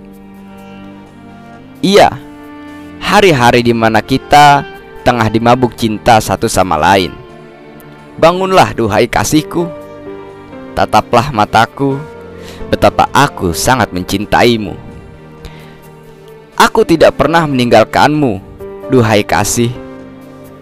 Iya, 1.83 2.15
hari-hari 3.03 3.59
di 3.59 3.75
mana 3.75 3.99
kita 3.99 4.63
tengah 5.03 5.27
dimabuk 5.27 5.75
cinta 5.75 6.15
satu 6.23 6.47
sama 6.47 6.79
lain. 6.79 7.11
Bangunlah, 8.15 8.71
duhai 8.71 9.03
kasihku, 9.03 9.67
tataplah 10.79 11.35
mataku, 11.35 11.99
betapa 12.71 13.11
aku 13.11 13.51
sangat 13.51 13.91
mencintaimu. 13.91 14.79
Aku 16.55 16.87
tidak 16.87 17.19
pernah 17.19 17.43
meninggalkanmu, 17.43 18.39
duhai 18.87 19.27
kasih. 19.27 19.75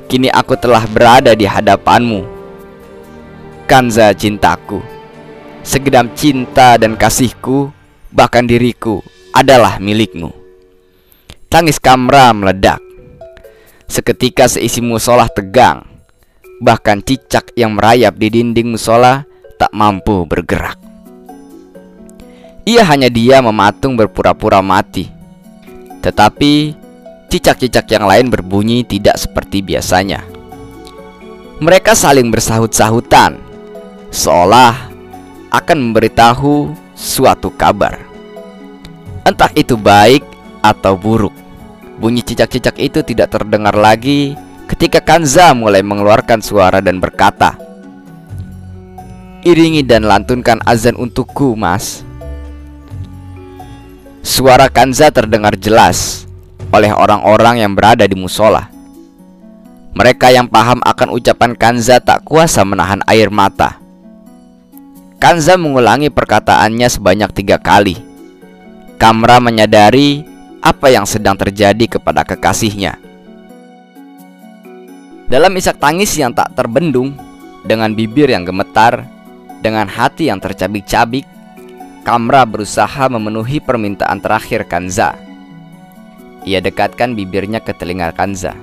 Kini 0.10 0.26
aku 0.34 0.58
telah 0.58 0.90
berada 0.90 1.38
di 1.38 1.46
hadapanmu. 1.46 2.26
Kanza 3.70 4.10
cintaku, 4.18 4.82
segedam 5.62 6.10
cinta 6.18 6.82
dan 6.82 6.98
kasihku, 6.98 7.70
bahkan 8.10 8.42
diriku 8.42 9.06
adalah 9.30 9.78
milikmu. 9.78 10.41
Tangis 11.52 11.84
Kamra 11.84 12.32
meledak. 12.32 12.80
Seketika 13.84 14.48
seisi 14.48 14.80
musola 14.80 15.28
tegang. 15.28 15.84
Bahkan 16.64 17.04
cicak 17.04 17.52
yang 17.60 17.76
merayap 17.76 18.16
di 18.16 18.32
dinding 18.32 18.80
musola 18.80 19.28
tak 19.60 19.76
mampu 19.76 20.24
bergerak. 20.24 20.80
Ia 22.64 22.88
hanya 22.88 23.12
dia 23.12 23.44
mematung 23.44 24.00
berpura-pura 24.00 24.64
mati. 24.64 25.12
Tetapi 26.00 26.72
cicak-cicak 27.28 27.84
yang 28.00 28.08
lain 28.08 28.32
berbunyi 28.32 28.88
tidak 28.88 29.20
seperti 29.20 29.60
biasanya. 29.60 30.24
Mereka 31.60 32.00
saling 32.00 32.32
bersahut-sahutan, 32.32 33.36
seolah 34.08 34.88
akan 35.52 35.78
memberitahu 35.84 36.72
suatu 36.96 37.52
kabar. 37.52 38.00
Entah 39.28 39.52
itu 39.52 39.76
baik 39.76 40.24
atau 40.64 40.96
buruk. 40.96 41.41
Bunyi 42.02 42.26
cicak-cicak 42.26 42.82
itu 42.82 43.06
tidak 43.06 43.30
terdengar 43.30 43.78
lagi 43.78 44.34
ketika 44.66 44.98
Kanza 45.06 45.54
mulai 45.54 45.86
mengeluarkan 45.86 46.42
suara 46.42 46.82
dan 46.82 46.98
berkata, 46.98 47.54
"Iringi 49.46 49.86
dan 49.86 50.10
lantunkan 50.10 50.66
azan 50.66 50.98
untukku, 50.98 51.54
Mas." 51.54 52.02
Suara 54.26 54.66
Kanza 54.66 55.14
terdengar 55.14 55.54
jelas 55.62 56.26
oleh 56.74 56.90
orang-orang 56.90 57.62
yang 57.62 57.78
berada 57.78 58.10
di 58.10 58.18
musola. 58.18 58.66
Mereka 59.94 60.34
yang 60.34 60.50
paham 60.50 60.82
akan 60.82 61.14
ucapan 61.14 61.54
Kanza 61.54 62.02
tak 62.02 62.26
kuasa 62.26 62.66
menahan 62.66 63.06
air 63.06 63.30
mata. 63.30 63.78
Kanza 65.22 65.54
mengulangi 65.54 66.10
perkataannya 66.10 66.90
sebanyak 66.90 67.30
tiga 67.30 67.62
kali. 67.62 67.94
Kamra 68.98 69.38
menyadari 69.38 70.31
apa 70.62 70.94
yang 70.94 71.10
sedang 71.10 71.34
terjadi 71.34 71.98
kepada 71.98 72.22
kekasihnya. 72.22 73.02
Dalam 75.28 75.52
isak 75.58 75.82
tangis 75.82 76.14
yang 76.16 76.32
tak 76.32 76.54
terbendung, 76.54 77.18
dengan 77.66 77.94
bibir 77.94 78.30
yang 78.30 78.46
gemetar, 78.46 79.06
dengan 79.66 79.90
hati 79.90 80.30
yang 80.30 80.38
tercabik-cabik, 80.38 81.26
Kamra 82.02 82.50
berusaha 82.50 83.06
memenuhi 83.14 83.62
permintaan 83.62 84.18
terakhir 84.26 84.66
Kanza. 84.66 85.14
Ia 86.42 86.58
dekatkan 86.58 87.14
bibirnya 87.14 87.62
ke 87.62 87.70
telinga 87.78 88.10
Kanza 88.18 88.58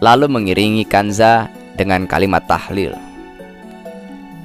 Lalu 0.00 0.32
mengiringi 0.32 0.88
Kanza 0.88 1.52
dengan 1.76 2.08
kalimat 2.08 2.48
tahlil 2.48 2.96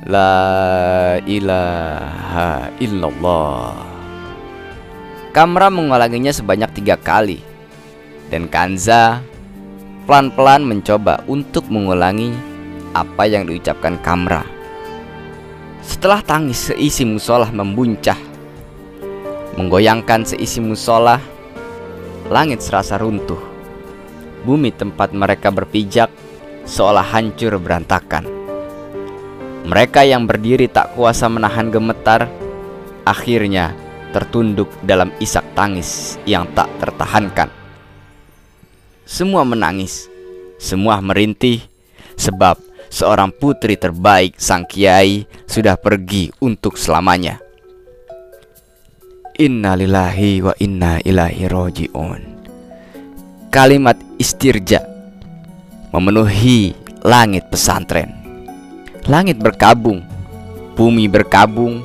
La 0.04 1.16
ilaha 1.24 2.68
illallah 2.84 3.95
Kamra 5.36 5.68
mengulanginya 5.68 6.32
sebanyak 6.32 6.80
tiga 6.80 6.96
kali 6.96 7.44
Dan 8.32 8.48
Kanza 8.48 9.20
pelan-pelan 10.08 10.64
mencoba 10.64 11.28
untuk 11.28 11.68
mengulangi 11.68 12.32
apa 12.96 13.28
yang 13.28 13.44
diucapkan 13.44 14.00
Kamra 14.00 14.48
Setelah 15.84 16.24
tangis 16.24 16.72
seisi 16.72 17.04
musolah 17.04 17.52
membuncah 17.52 18.16
Menggoyangkan 19.60 20.24
seisi 20.24 20.64
musolah 20.64 21.20
Langit 22.32 22.64
serasa 22.64 22.96
runtuh. 22.96 23.38
Bumi 24.48 24.72
tempat 24.72 25.12
mereka 25.12 25.54
berpijak 25.54 26.10
seolah 26.66 27.06
hancur 27.06 27.62
berantakan. 27.62 28.26
Mereka 29.70 30.10
yang 30.10 30.26
berdiri 30.26 30.66
tak 30.66 30.98
kuasa 30.98 31.30
menahan 31.30 31.70
gemetar, 31.70 32.26
akhirnya 33.06 33.85
tertunduk 34.16 34.72
dalam 34.80 35.12
isak 35.20 35.44
tangis 35.52 36.16
yang 36.24 36.48
tak 36.56 36.72
tertahankan. 36.80 37.52
Semua 39.04 39.44
menangis, 39.44 40.08
semua 40.56 41.04
merintih, 41.04 41.60
sebab 42.16 42.56
seorang 42.88 43.36
putri 43.36 43.76
terbaik 43.76 44.40
sang 44.40 44.64
kiai 44.64 45.28
sudah 45.44 45.76
pergi 45.76 46.32
untuk 46.40 46.80
selamanya. 46.80 47.44
Innalillahi 49.36 50.40
wa 50.48 50.56
inna 50.64 51.04
ilahi 51.04 51.44
roji'un 51.52 52.22
Kalimat 53.52 54.00
istirja 54.16 54.80
Memenuhi 55.92 56.72
langit 57.04 57.44
pesantren 57.52 58.16
Langit 59.12 59.36
berkabung 59.36 60.08
Bumi 60.80 61.12
berkabung 61.12 61.84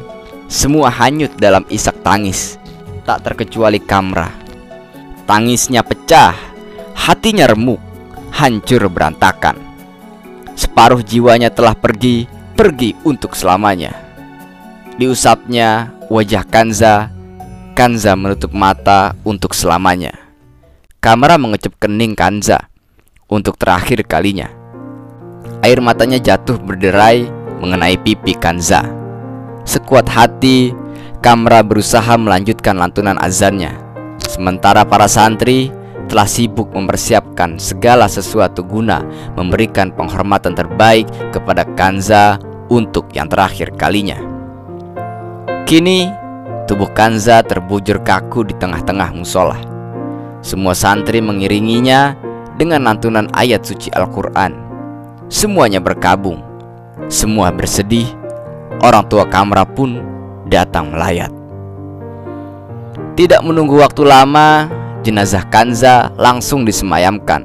Semua 0.50 0.90
hanyut 0.90 1.30
dalam 1.38 1.62
isak 1.70 2.02
tangis 2.02 2.58
Tak 3.06 3.22
terkecuali 3.22 3.78
Kamra 3.78 4.34
Tangisnya 5.30 5.86
pecah 5.86 6.34
Hatinya 6.98 7.46
remuk 7.46 7.78
Hancur 8.34 8.90
berantakan 8.90 9.54
Separuh 10.58 11.06
jiwanya 11.06 11.54
telah 11.54 11.78
pergi 11.78 12.26
Pergi 12.58 12.98
untuk 13.06 13.38
selamanya 13.38 13.94
Diusapnya 14.98 15.94
wajah 16.10 16.42
Kanza 16.50 17.20
Kanza 17.80 18.12
menutup 18.12 18.52
mata 18.52 19.16
untuk 19.24 19.56
selamanya. 19.56 20.12
Kamera 21.00 21.40
mengecup 21.40 21.80
kening 21.80 22.12
Kanza 22.12 22.68
untuk 23.24 23.56
terakhir 23.56 24.04
kalinya. 24.04 24.52
Air 25.64 25.80
matanya 25.80 26.20
jatuh 26.20 26.60
berderai 26.60 27.24
mengenai 27.62 27.96
pipi 27.96 28.36
Kanza. 28.36 28.99
Sekuat 29.64 30.08
hati, 30.10 30.72
Kamera 31.20 31.60
berusaha 31.60 32.16
melanjutkan 32.16 32.80
lantunan 32.80 33.20
azannya. 33.20 33.76
Sementara 34.24 34.88
para 34.88 35.04
santri 35.04 35.68
telah 36.08 36.24
sibuk 36.24 36.72
mempersiapkan 36.72 37.60
segala 37.60 38.08
sesuatu 38.08 38.64
guna 38.64 39.04
memberikan 39.36 39.92
penghormatan 39.92 40.56
terbaik 40.56 41.06
kepada 41.28 41.68
Kanza 41.76 42.40
untuk 42.72 43.12
yang 43.12 43.28
terakhir 43.28 43.76
kalinya. 43.76 44.16
Kini 45.68 46.08
Tubuh 46.70 46.86
Kanza 46.94 47.42
terbujur 47.42 47.98
kaku 48.06 48.46
di 48.46 48.54
tengah-tengah 48.54 49.10
musola. 49.10 49.58
Semua 50.38 50.70
santri 50.70 51.18
mengiringinya 51.18 52.14
dengan 52.54 52.86
lantunan 52.86 53.26
ayat 53.34 53.66
suci 53.66 53.90
Al-Quran. 53.90 54.54
Semuanya 55.26 55.82
berkabung, 55.82 56.38
semua 57.10 57.50
bersedih. 57.50 58.19
Orang 58.80 59.12
tua 59.12 59.28
Kamra 59.28 59.68
pun 59.68 60.00
datang 60.48 60.96
melayat. 60.96 61.28
Tidak 63.12 63.44
menunggu 63.44 63.76
waktu 63.76 64.08
lama, 64.08 64.72
jenazah 65.04 65.44
Kanza 65.52 66.08
langsung 66.16 66.64
disemayamkan. 66.64 67.44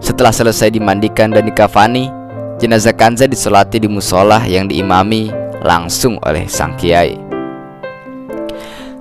Setelah 0.00 0.32
selesai 0.32 0.72
dimandikan 0.72 1.28
dan 1.32 1.44
dikafani, 1.44 2.08
jenazah 2.56 2.96
Kanza 2.96 3.28
disolati 3.28 3.76
di 3.76 3.88
musola 3.92 4.40
yang 4.48 4.64
diimami 4.64 5.28
langsung 5.60 6.16
oleh 6.24 6.48
sang 6.48 6.72
kiai. 6.80 7.20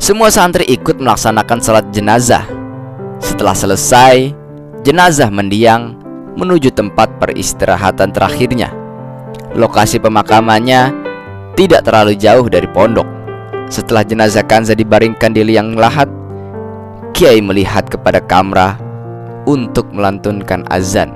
Semua 0.03 0.27
santri 0.27 0.67
ikut 0.67 0.99
melaksanakan 0.99 1.59
salat 1.63 1.87
jenazah. 1.95 2.43
Setelah 3.23 3.55
selesai, 3.55 4.35
jenazah 4.83 5.31
mendiang 5.31 5.95
menuju 6.35 6.75
tempat 6.75 7.07
peristirahatan 7.23 8.11
terakhirnya. 8.11 8.67
Lokasi 9.55 10.03
pemakamannya 10.03 10.91
tidak 11.53 11.85
terlalu 11.85 12.17
jauh 12.17 12.45
dari 12.49 12.65
pondok. 12.69 13.05
Setelah 13.69 14.05
jenazah 14.05 14.45
Kanza 14.45 14.73
dibaringkan 14.77 15.33
di 15.33 15.41
liang 15.45 15.77
lahat, 15.77 16.09
Kiai 17.13 17.41
melihat 17.45 17.85
kepada 17.89 18.17
Kamra 18.21 18.77
untuk 19.45 19.85
melantunkan 19.93 20.65
azan, 20.73 21.13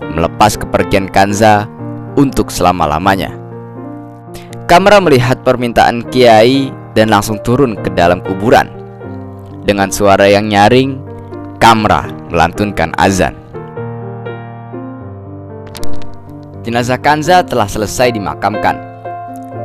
melepas 0.00 0.56
kepergian 0.56 1.12
Kanza 1.12 1.68
untuk 2.16 2.48
selama-lamanya. 2.48 3.32
Kamra 4.64 4.98
melihat 4.98 5.44
permintaan 5.44 6.08
Kiai 6.08 6.72
dan 6.96 7.12
langsung 7.12 7.36
turun 7.44 7.76
ke 7.76 7.92
dalam 7.92 8.24
kuburan. 8.24 8.72
Dengan 9.68 9.92
suara 9.92 10.24
yang 10.26 10.48
nyaring, 10.48 10.96
Kamra 11.60 12.08
melantunkan 12.32 12.96
azan. 12.96 13.36
Jenazah 16.66 16.98
Kanza 16.98 17.46
telah 17.46 17.70
selesai 17.70 18.10
dimakamkan. 18.10 18.85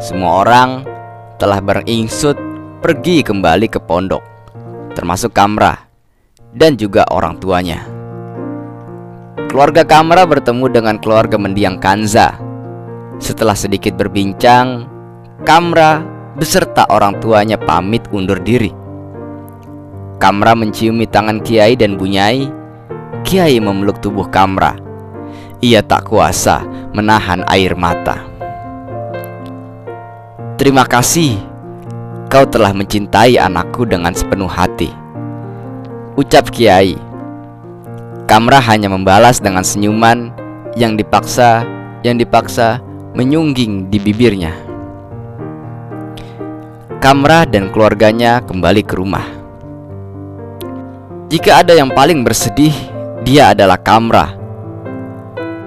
Semua 0.02 0.42
orang 0.42 0.82
telah 1.38 1.62
beringsut 1.62 2.34
pergi 2.82 3.22
kembali 3.22 3.70
ke 3.70 3.78
pondok, 3.78 4.26
termasuk 4.98 5.30
Kamra 5.30 5.78
dan 6.58 6.74
juga 6.74 7.06
orang 7.14 7.38
tuanya. 7.38 7.86
Keluarga 9.46 9.86
Kamra 9.86 10.26
bertemu 10.26 10.66
dengan 10.74 10.98
keluarga 10.98 11.38
mendiang 11.38 11.78
Kanza. 11.78 12.34
Setelah 13.22 13.54
sedikit 13.54 13.94
berbincang, 13.94 14.90
Kamra 15.46 16.02
beserta 16.34 16.90
orang 16.90 17.22
tuanya 17.22 17.62
pamit 17.62 18.02
undur 18.10 18.42
diri. 18.42 18.74
Kamra 20.18 20.58
menciumi 20.58 21.06
tangan 21.06 21.46
Kiai 21.46 21.78
dan 21.78 22.02
Bunyai. 22.02 22.50
Kiai 23.22 23.62
memeluk 23.62 24.02
tubuh 24.02 24.26
Kamra. 24.34 24.74
Ia 25.62 25.86
tak 25.86 26.10
kuasa 26.10 26.66
menahan 26.90 27.46
air 27.46 27.78
mata. 27.78 28.31
Terima 30.62 30.86
kasih, 30.86 31.42
kau 32.30 32.46
telah 32.46 32.70
mencintai 32.70 33.34
anakku 33.42 33.82
dengan 33.82 34.14
sepenuh 34.14 34.46
hati. 34.46 34.94
Ucap 36.14 36.54
Kiai. 36.54 36.94
Kamra 38.30 38.62
hanya 38.70 38.86
membalas 38.86 39.42
dengan 39.42 39.66
senyuman 39.66 40.30
yang 40.78 40.94
dipaksa, 40.94 41.66
yang 42.06 42.22
dipaksa 42.22 42.78
menyungging 43.18 43.90
di 43.90 43.98
bibirnya. 43.98 44.54
Kamra 47.02 47.50
dan 47.50 47.74
keluarganya 47.74 48.46
kembali 48.46 48.86
ke 48.86 48.94
rumah. 49.02 49.26
Jika 51.34 51.66
ada 51.66 51.74
yang 51.74 51.90
paling 51.90 52.22
bersedih, 52.22 52.78
dia 53.26 53.58
adalah 53.58 53.82
Kamra 53.82 54.38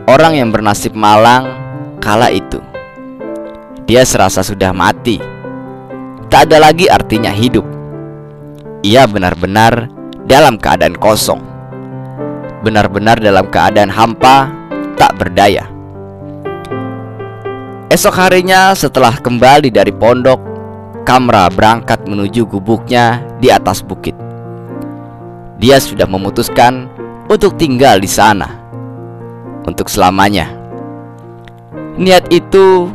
Orang 0.06 0.38
yang 0.38 0.54
bernasib 0.54 0.94
malang 0.94 1.50
kala 1.98 2.30
itu 2.30 2.62
Dia 3.84 4.00
serasa 4.04 4.40
sudah 4.40 4.72
mati. 4.72 5.20
Tak 6.32 6.48
ada 6.50 6.70
lagi 6.70 6.88
artinya 6.88 7.28
hidup. 7.28 7.64
Ia 8.80 9.04
benar-benar 9.04 9.92
dalam 10.24 10.56
keadaan 10.56 10.96
kosong. 10.96 11.40
Benar-benar 12.64 13.20
dalam 13.20 13.44
keadaan 13.52 13.92
hampa 13.92 14.48
Tak 14.94 15.18
berdaya. 15.18 15.66
Esok 17.90 18.14
harinya 18.14 18.72
setelah 18.78 19.18
kembali 19.18 19.68
dari 19.74 19.90
pondok 19.90 20.40
Kamra 21.04 21.52
berangkat 21.52 22.08
menuju 22.08 22.48
gubuknya 22.48 23.20
di 23.36 23.52
atas 23.52 23.84
bukit. 23.84 24.16
Dia 25.60 25.76
sudah 25.76 26.08
memutuskan 26.08 26.88
untuk 27.28 27.60
tinggal 27.60 28.00
di 28.00 28.08
sana 28.08 28.48
untuk 29.68 29.92
selamanya. 29.92 30.48
Niat 32.00 32.32
itu 32.32 32.88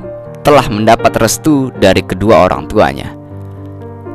telah 0.44 0.66
mendapat 0.72 1.12
restu 1.20 1.70
dari 1.78 2.00
kedua 2.04 2.48
orang 2.48 2.66
tuanya. 2.72 3.12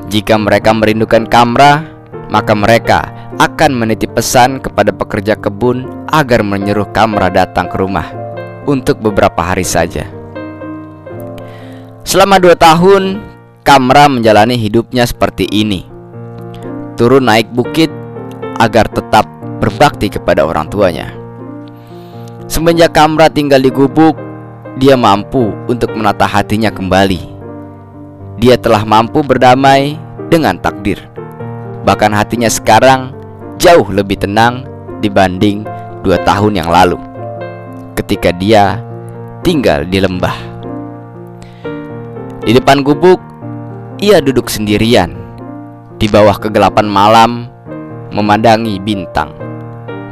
Jika 0.09 0.37
mereka 0.37 0.73
merindukan 0.73 1.29
Kamra, 1.29 1.85
maka 2.29 2.53
mereka 2.57 3.09
akan 3.41 3.75
menitip 3.75 4.15
pesan 4.15 4.63
kepada 4.63 4.95
pekerja 4.95 5.35
kebun 5.35 6.07
agar 6.13 6.41
menyuruh 6.47 6.87
Kamra 6.95 7.29
datang 7.29 7.67
ke 7.67 7.77
rumah 7.77 8.07
untuk 8.65 9.01
beberapa 9.01 9.41
hari 9.43 9.67
saja. 9.67 10.07
Selama 12.05 12.37
dua 12.39 12.55
tahun, 12.55 13.21
Kamra 13.65 14.13
menjalani 14.13 14.61
hidupnya 14.61 15.09
seperti 15.09 15.49
ini. 15.49 15.89
Turun 17.01 17.27
naik 17.27 17.51
bukit 17.51 17.89
agar 18.61 18.87
tetap 18.93 19.27
berbakti 19.59 20.13
kepada 20.13 20.45
orang 20.45 20.69
tuanya. 20.69 21.11
Semenjak 22.45 22.93
Kamra 22.93 23.33
tinggal 23.33 23.65
di 23.65 23.73
gubuk, 23.73 24.15
dia 24.75 24.99
mampu 24.99 25.55
untuk 25.71 25.95
menata 25.95 26.27
hatinya 26.27 26.71
kembali. 26.71 27.23
Dia 28.43 28.59
telah 28.59 28.83
mampu 28.83 29.23
berdamai 29.23 29.95
dengan 30.27 30.59
takdir. 30.59 30.99
Bahkan 31.87 32.11
hatinya 32.11 32.51
sekarang 32.51 33.15
jauh 33.63 33.87
lebih 33.95 34.19
tenang 34.19 34.67
dibanding 34.99 35.63
dua 36.03 36.19
tahun 36.27 36.59
yang 36.59 36.69
lalu 36.69 36.99
ketika 37.95 38.35
dia 38.35 38.83
tinggal 39.47 39.87
di 39.87 40.03
lembah. 40.03 40.35
Di 42.45 42.53
depan 42.53 42.83
gubuk, 42.83 43.23
ia 44.03 44.19
duduk 44.19 44.51
sendirian 44.51 45.15
di 45.97 46.11
bawah 46.11 46.35
kegelapan 46.37 46.85
malam, 46.91 47.47
memandangi 48.11 48.83
bintang, 48.83 49.31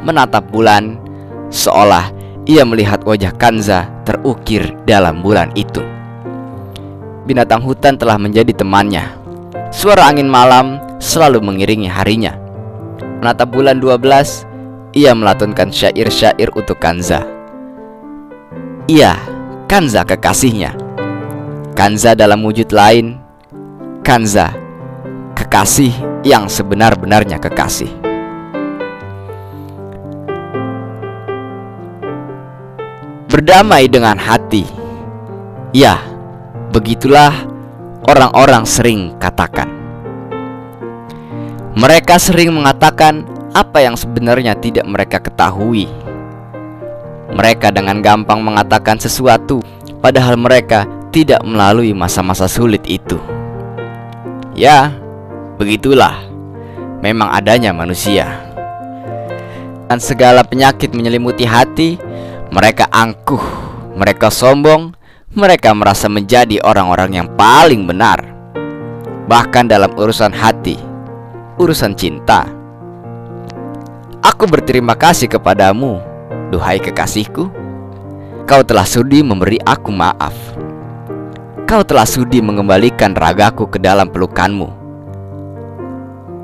menatap 0.07 0.47
bulan, 0.49 0.97
seolah 1.51 2.09
ia 2.43 2.67
melihat 2.67 3.07
wajah 3.07 3.31
Kanza 3.39 3.87
terukir 4.03 4.75
dalam 4.83 5.23
bulan 5.23 5.51
itu. 5.55 5.79
Binatang 7.23 7.63
hutan 7.63 7.95
telah 7.95 8.19
menjadi 8.19 8.51
temannya. 8.51 9.15
Suara 9.71 10.11
angin 10.11 10.27
malam 10.27 10.83
selalu 10.99 11.39
mengiringi 11.39 11.87
harinya. 11.87 12.35
Menatap 13.23 13.47
bulan 13.55 13.79
12, 13.79 14.43
ia 14.91 15.15
melatunkan 15.15 15.71
syair-syair 15.71 16.51
untuk 16.51 16.83
Kanza. 16.83 17.23
Ia, 18.91 19.15
Kanza 19.71 20.03
kekasihnya. 20.03 20.75
Kanza 21.79 22.11
dalam 22.11 22.43
wujud 22.43 22.75
lain, 22.75 23.15
Kanza, 24.03 24.51
kekasih 25.31 25.95
yang 26.27 26.51
sebenar-benarnya 26.51 27.39
kekasih. 27.39 28.02
Berdamai 33.33 33.89
dengan 33.89 34.13
hati. 34.13 34.61
Ya, 35.73 35.97
begitulah 36.69 37.33
orang-orang 38.05 38.61
sering 38.61 39.17
katakan. 39.17 39.65
Mereka 41.73 42.21
sering 42.21 42.53
mengatakan 42.53 43.25
apa 43.57 43.81
yang 43.81 43.97
sebenarnya 43.97 44.53
tidak 44.53 44.85
mereka 44.85 45.17
ketahui. 45.17 45.89
Mereka 47.33 47.73
dengan 47.73 48.05
gampang 48.05 48.45
mengatakan 48.45 49.01
sesuatu, 49.01 49.65
padahal 49.97 50.37
mereka 50.37 50.85
tidak 51.09 51.41
melalui 51.41 51.89
masa-masa 51.89 52.45
sulit 52.45 52.85
itu. 52.85 53.17
Ya, 54.53 54.93
begitulah 55.57 56.21
memang 57.01 57.33
adanya 57.33 57.73
manusia. 57.73 58.29
Dan 59.89 59.97
segala 59.97 60.45
penyakit 60.45 60.93
menyelimuti 60.93 61.49
hati, 61.49 61.97
mereka 62.53 62.85
angkuh, 62.93 63.41
mereka 63.97 64.29
sombong, 64.29 64.93
mereka 65.33 65.73
merasa 65.73 66.05
menjadi 66.05 66.61
orang-orang 66.61 67.17
yang 67.17 67.27
paling 67.33 67.89
benar. 67.89 68.21
Bahkan 69.25 69.65
dalam 69.65 69.89
urusan 69.97 70.29
hati, 70.29 70.77
urusan 71.57 71.97
cinta. 71.97 72.45
Aku 74.21 74.45
berterima 74.45 74.93
kasih 74.93 75.33
kepadamu, 75.33 75.97
duhai 76.53 76.77
kekasihku. 76.77 77.49
Kau 78.45 78.61
telah 78.61 78.85
sudi 78.85 79.25
memberi 79.25 79.57
aku 79.65 79.89
maaf. 79.89 80.37
Kau 81.65 81.81
telah 81.81 82.05
sudi 82.05 82.37
mengembalikan 82.37 83.17
ragaku 83.17 83.65
ke 83.65 83.81
dalam 83.81 84.13
pelukanmu. 84.13 84.69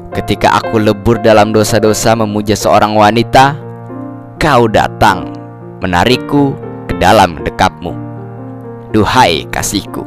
Ketika 0.09 0.57
aku 0.57 0.81
lebur 0.81 1.21
dalam 1.21 1.53
dosa-dosa 1.53 2.17
memuja 2.17 2.57
seorang 2.57 2.97
wanita, 2.97 3.53
kau 4.41 4.65
datang 4.65 5.38
menarikku 5.79 6.55
ke 6.87 6.93
dalam 6.99 7.39
dekapmu. 7.43 7.95
Duhai 8.89 9.45
kasihku, 9.53 10.01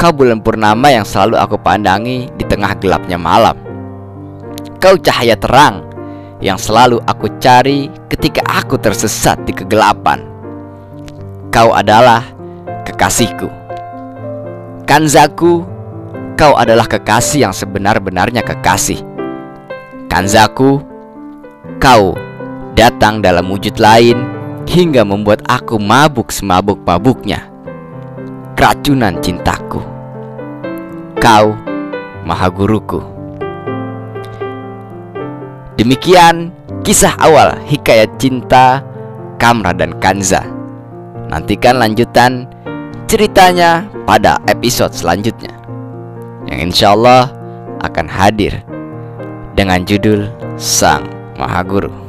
kau 0.00 0.12
bulan 0.16 0.40
purnama 0.40 0.88
yang 0.88 1.04
selalu 1.04 1.36
aku 1.36 1.60
pandangi 1.60 2.32
di 2.40 2.44
tengah 2.48 2.72
gelapnya 2.80 3.20
malam. 3.20 3.52
Kau 4.80 4.96
cahaya 4.96 5.36
terang 5.36 5.84
yang 6.40 6.56
selalu 6.56 7.04
aku 7.04 7.28
cari 7.40 7.92
ketika 8.08 8.40
aku 8.48 8.80
tersesat 8.80 9.40
di 9.44 9.52
kegelapan. 9.52 10.24
Kau 11.52 11.76
adalah 11.76 12.24
kekasihku. 12.88 13.48
Kanzaku, 14.88 15.64
kau 16.36 16.52
adalah 16.56 16.88
kekasih 16.88 17.44
yang 17.48 17.54
sebenar-benarnya 17.56 18.40
kekasih. 18.40 19.00
Kanzaku, 20.08 20.80
kau 21.76 22.16
datang 22.74 23.22
dalam 23.22 23.46
wujud 23.50 23.78
lain 23.78 24.18
hingga 24.66 25.06
membuat 25.06 25.42
aku 25.46 25.78
mabuk 25.78 26.34
semabuk-mabuknya. 26.34 27.46
Keracunan 28.54 29.18
cintaku. 29.22 29.82
Kau 31.18 31.54
maha 32.26 32.50
guruku. 32.50 33.02
Demikian 35.74 36.54
kisah 36.86 37.18
awal 37.18 37.58
hikayat 37.66 38.10
cinta 38.18 38.82
Kamra 39.38 39.74
dan 39.74 39.96
Kanza. 39.98 40.42
Nantikan 41.30 41.82
lanjutan 41.82 42.46
ceritanya 43.10 43.86
pada 44.06 44.38
episode 44.46 44.94
selanjutnya 44.94 45.50
yang 46.46 46.70
insya 46.70 46.92
Allah 46.92 47.32
akan 47.82 48.06
hadir 48.06 48.60
dengan 49.56 49.82
judul 49.82 50.28
Sang 50.60 51.08
Maha 51.40 51.64
Guru. 51.64 52.03